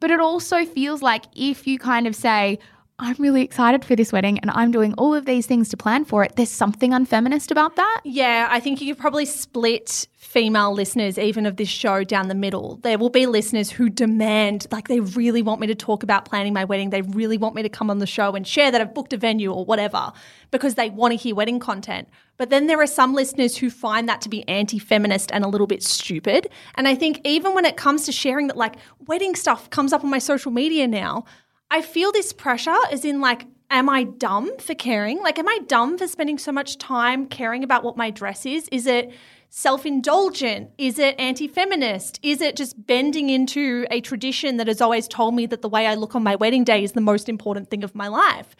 [0.00, 2.58] But it also feels like if you kind of say,
[3.00, 6.04] I'm really excited for this wedding and I'm doing all of these things to plan
[6.04, 8.00] for it, there's something unfeminist about that.
[8.04, 12.34] Yeah, I think you could probably split female listeners, even of this show, down the
[12.34, 12.80] middle.
[12.82, 16.52] There will be listeners who demand, like, they really want me to talk about planning
[16.52, 16.90] my wedding.
[16.90, 19.16] They really want me to come on the show and share that I've booked a
[19.16, 20.12] venue or whatever
[20.50, 22.08] because they want to hear wedding content.
[22.36, 25.48] But then there are some listeners who find that to be anti feminist and a
[25.48, 26.48] little bit stupid.
[26.74, 28.74] And I think even when it comes to sharing that, like,
[29.06, 31.24] wedding stuff comes up on my social media now,
[31.70, 35.20] I feel this pressure is in like, am I dumb for caring?
[35.20, 38.68] Like, am I dumb for spending so much time caring about what my dress is?
[38.72, 39.12] Is it
[39.50, 40.70] self indulgent?
[40.78, 42.20] Is it anti feminist?
[42.22, 45.86] Is it just bending into a tradition that has always told me that the way
[45.86, 48.56] I look on my wedding day is the most important thing of my life?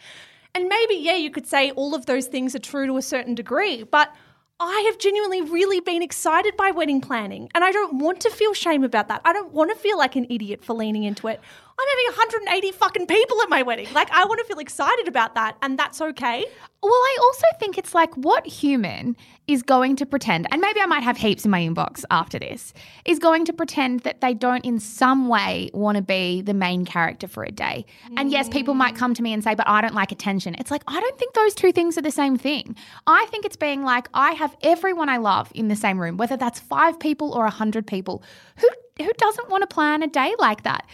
[0.53, 3.35] And maybe, yeah, you could say all of those things are true to a certain
[3.35, 4.13] degree, but
[4.61, 8.53] I have genuinely really been excited by wedding planning, and I don't want to feel
[8.53, 9.21] shame about that.
[9.23, 11.39] I don't want to feel like an idiot for leaning into it.
[11.79, 13.87] I'm having 180 fucking people at my wedding.
[13.93, 16.45] Like, I want to feel excited about that, and that's okay.
[16.81, 19.15] Well, I also think it's like what human
[19.47, 22.73] is going to pretend, and maybe I might have heaps in my inbox after this,
[23.05, 26.85] is going to pretend that they don't in some way want to be the main
[26.85, 27.85] character for a day.
[28.17, 30.55] And yes, people might come to me and say, but I don't like attention.
[30.59, 32.75] It's like, I don't think those two things are the same thing.
[33.07, 36.37] I think it's being like, I have everyone I love in the same room, whether
[36.37, 38.23] that's five people or a hundred people,
[38.57, 38.67] who
[38.99, 40.85] who doesn't want to plan a day like that?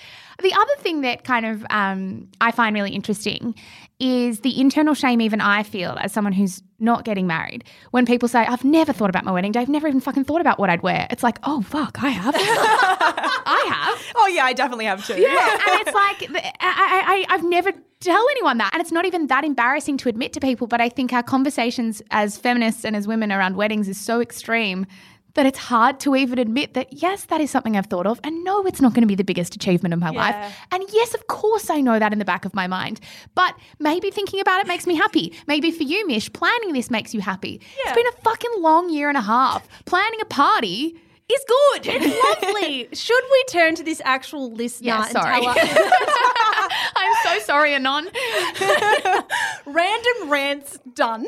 [0.42, 3.56] The other thing that kind of um, I find really interesting
[4.00, 7.64] is the internal shame even I feel as someone who's not getting married.
[7.92, 10.42] When people say, I've never thought about my wedding day, I've never even fucking thought
[10.42, 11.08] about what I'd wear.
[11.10, 12.36] It's like, oh, fuck, I have.
[12.38, 14.14] I have.
[14.16, 15.20] Oh yeah, I definitely have too.
[15.20, 19.06] Yeah, and it's like I, I, I, I've never tell anyone that, and it's not
[19.06, 20.68] even that embarrassing to admit to people.
[20.68, 24.86] But I think our conversations as feminists and as women around weddings is so extreme
[25.36, 28.44] that it's hard to even admit that yes, that is something I've thought of, and
[28.44, 30.20] no, it's not going to be the biggest achievement of my Yeah.
[30.20, 30.58] life.
[30.72, 33.00] And yes, of course, I know that in the back of my mind.
[33.36, 35.34] But maybe thinking about it makes me happy.
[35.48, 37.62] Maybe for you, Mish, planning this makes you happy.
[37.86, 39.68] It's been a fucking long year and a half.
[39.86, 41.88] Planning a party is good.
[41.88, 42.88] It's lovely.
[42.94, 45.46] Should we turn to this actual listener Yeah, and sorry.
[46.96, 48.08] I'm so sorry, Anon.
[49.66, 51.28] random rants done?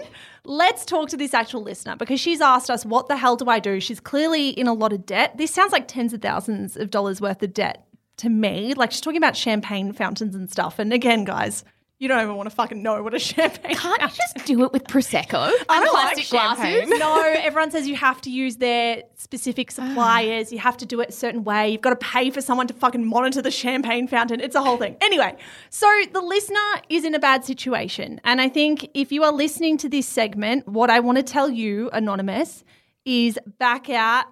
[0.49, 3.59] Let's talk to this actual listener because she's asked us, what the hell do I
[3.59, 3.81] do?
[3.81, 5.37] She's clearly in a lot of debt.
[5.37, 7.85] This sounds like tens of thousands of dollars worth of debt
[8.15, 8.73] to me.
[8.73, 10.79] Like she's talking about champagne fountains and stuff.
[10.79, 11.65] And again, guys,
[11.99, 14.71] you don't even want to fucking know what a champagne Can't you just do it
[14.71, 16.89] with prosecco and don't like glasses?
[16.89, 19.73] no, everyone says you have to use their specific ah.
[19.73, 20.51] suppliers.
[20.51, 21.69] You have to do it a certain way.
[21.69, 24.39] You've got to pay for someone to fucking monitor the champagne fountain.
[24.39, 24.97] It's a whole thing.
[25.01, 25.35] Anyway,
[25.69, 28.21] so the listener is in a bad situation.
[28.23, 31.49] And I think if you are listening to this segment, what I want to tell
[31.49, 32.63] you, Anonymous,
[33.05, 34.25] is back out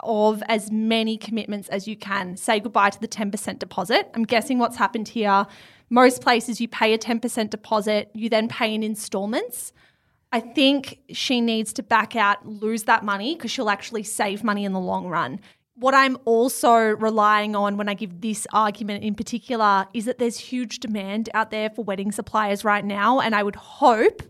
[0.00, 2.36] of as many commitments as you can.
[2.36, 4.08] Say goodbye to the 10% deposit.
[4.14, 5.46] I'm guessing what's happened here.
[5.90, 9.72] Most places you pay a 10% deposit, you then pay in installments.
[10.30, 14.64] I think she needs to back out, lose that money because she'll actually save money
[14.64, 15.40] in the long run.
[15.74, 20.38] What I'm also relying on when I give this argument in particular is that there's
[20.38, 23.20] huge demand out there for wedding suppliers right now.
[23.20, 24.22] And I would hope,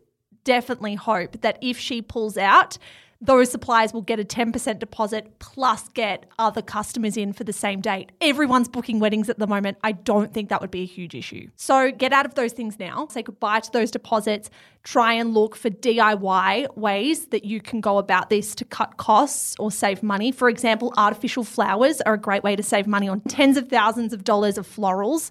[0.44, 2.78] definitely hope, that if she pulls out,
[3.20, 7.80] those suppliers will get a 10% deposit plus get other customers in for the same
[7.80, 8.12] date.
[8.20, 9.76] Everyone's booking weddings at the moment.
[9.82, 11.48] I don't think that would be a huge issue.
[11.56, 13.08] So get out of those things now.
[13.10, 14.50] Say goodbye to those deposits.
[14.84, 19.56] Try and look for DIY ways that you can go about this to cut costs
[19.58, 20.30] or save money.
[20.30, 24.12] For example, artificial flowers are a great way to save money on tens of thousands
[24.12, 25.30] of dollars of florals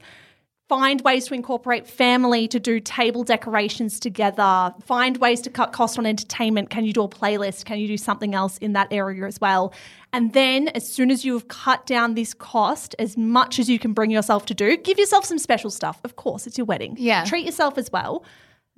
[0.68, 5.98] find ways to incorporate family to do table decorations together find ways to cut costs
[5.98, 9.26] on entertainment can you do a playlist can you do something else in that area
[9.26, 9.74] as well
[10.14, 13.94] and then as soon as you've cut down this cost as much as you can
[13.94, 17.24] bring yourself to do give yourself some special stuff of course it's your wedding Yeah.
[17.24, 18.24] treat yourself as well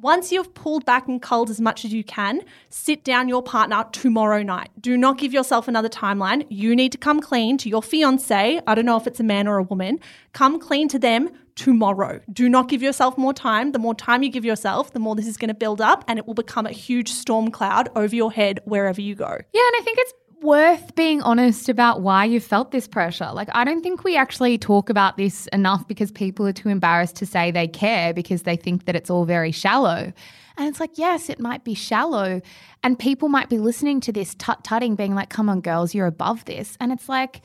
[0.02, 3.84] once you've pulled back and culled as much as you can, sit down your partner
[3.92, 4.70] tomorrow night.
[4.80, 6.46] Do not give yourself another timeline.
[6.50, 8.62] You need to come clean to your fiance.
[8.66, 10.00] I don't know if it's a man or a woman.
[10.32, 11.30] Come clean to them
[11.60, 12.22] tomorrow.
[12.32, 13.74] Do not give yourself more time.
[13.74, 16.18] The more time you give yourself, the more this is going to build up and
[16.18, 19.28] it will become a huge storm cloud over your head wherever you go.
[19.28, 23.30] Yeah, and I think it's worth being honest about why you felt this pressure.
[23.34, 27.18] Like, I don't think we actually talk about this enough because people are too embarrassed
[27.18, 30.14] to say they care because they think that it's all very shallow.
[30.57, 32.41] And it's like, yes, it might be shallow.
[32.84, 36.07] And people might be listening to this tut tutting, being like, come on, girls, you're
[36.07, 36.78] above this.
[36.80, 37.41] And it's like,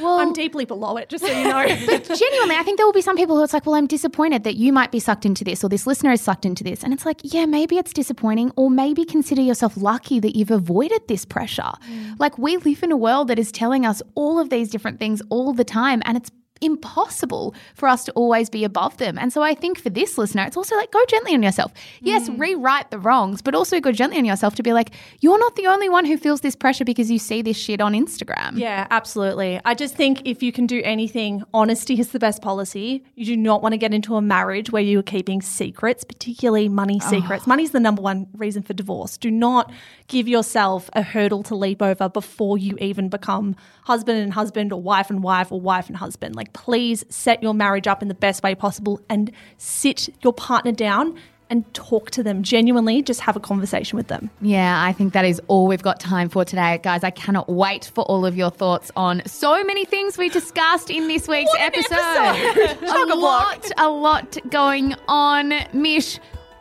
[0.00, 1.66] well, I'm deeply below it, just so you know.
[1.66, 4.56] genuinely, I think there will be some people who it's like, well, I'm disappointed that
[4.56, 6.82] you might be sucked into this or this listener is sucked into this.
[6.82, 11.06] And it's like, yeah, maybe it's disappointing, or maybe consider yourself lucky that you've avoided
[11.08, 11.62] this pressure.
[11.62, 12.18] Mm.
[12.18, 15.20] Like, we live in a world that is telling us all of these different things
[15.28, 16.30] all the time, and it's
[16.60, 19.18] impossible for us to always be above them.
[19.18, 21.72] And so I think for this listener, it's also like go gently on yourself.
[22.00, 22.38] Yes, mm.
[22.38, 24.90] rewrite the wrongs, but also go gently on yourself to be like,
[25.20, 27.92] you're not the only one who feels this pressure because you see this shit on
[27.92, 28.58] Instagram.
[28.58, 29.60] Yeah, absolutely.
[29.64, 33.04] I just think if you can do anything, honesty is the best policy.
[33.14, 36.68] You do not want to get into a marriage where you are keeping secrets, particularly
[36.68, 37.46] money secrets.
[37.46, 39.16] Money's the number one reason for divorce.
[39.16, 39.72] Do not
[40.08, 44.80] give yourself a hurdle to leap over before you even become husband and husband or
[44.80, 46.36] wife and wife or wife and husband.
[46.36, 50.72] Like, please set your marriage up in the best way possible and sit your partner
[50.72, 51.18] down
[51.52, 53.02] and talk to them genuinely.
[53.02, 54.30] Just have a conversation with them.
[54.40, 56.80] Yeah, I think that is all we've got time for today.
[56.82, 60.88] Guys, I cannot wait for all of your thoughts on so many things we discussed
[60.88, 61.92] in this week's episode.
[62.82, 65.52] a lot, a lot going on.
[65.74, 66.18] Mish,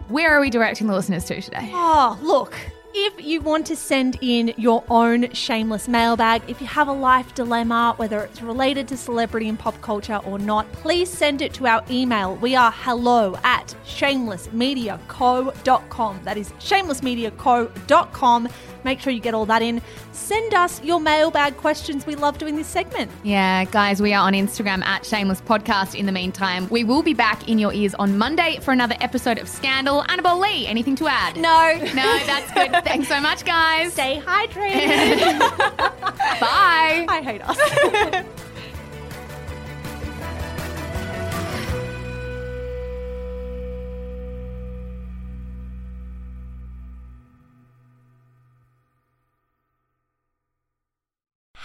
[0.09, 1.69] where are we directing the listeners to today?
[1.71, 2.53] Oh, look.
[2.93, 7.33] If you want to send in your own shameless mailbag, if you have a life
[7.33, 11.67] dilemma, whether it's related to celebrity and pop culture or not, please send it to
[11.67, 12.35] our email.
[12.35, 16.19] We are hello at shamelessmediaco.com.
[16.25, 18.49] That is shamelessmediaco.com.
[18.83, 19.81] Make sure you get all that in.
[20.11, 22.05] Send us your mailbag questions.
[22.05, 23.11] We love doing this segment.
[23.23, 25.95] Yeah, guys, we are on Instagram at Shameless Podcast.
[25.95, 29.37] In the meantime, we will be back in your ears on Monday for another episode
[29.37, 30.03] of Scandal.
[30.09, 31.35] Annabelle Lee, anything to add?
[31.35, 31.73] No.
[31.93, 32.71] No, that's good.
[32.83, 33.93] Thanks so much, guys.
[33.93, 35.39] Stay hydrated.
[36.39, 37.05] Bye.
[37.07, 38.25] I hate us.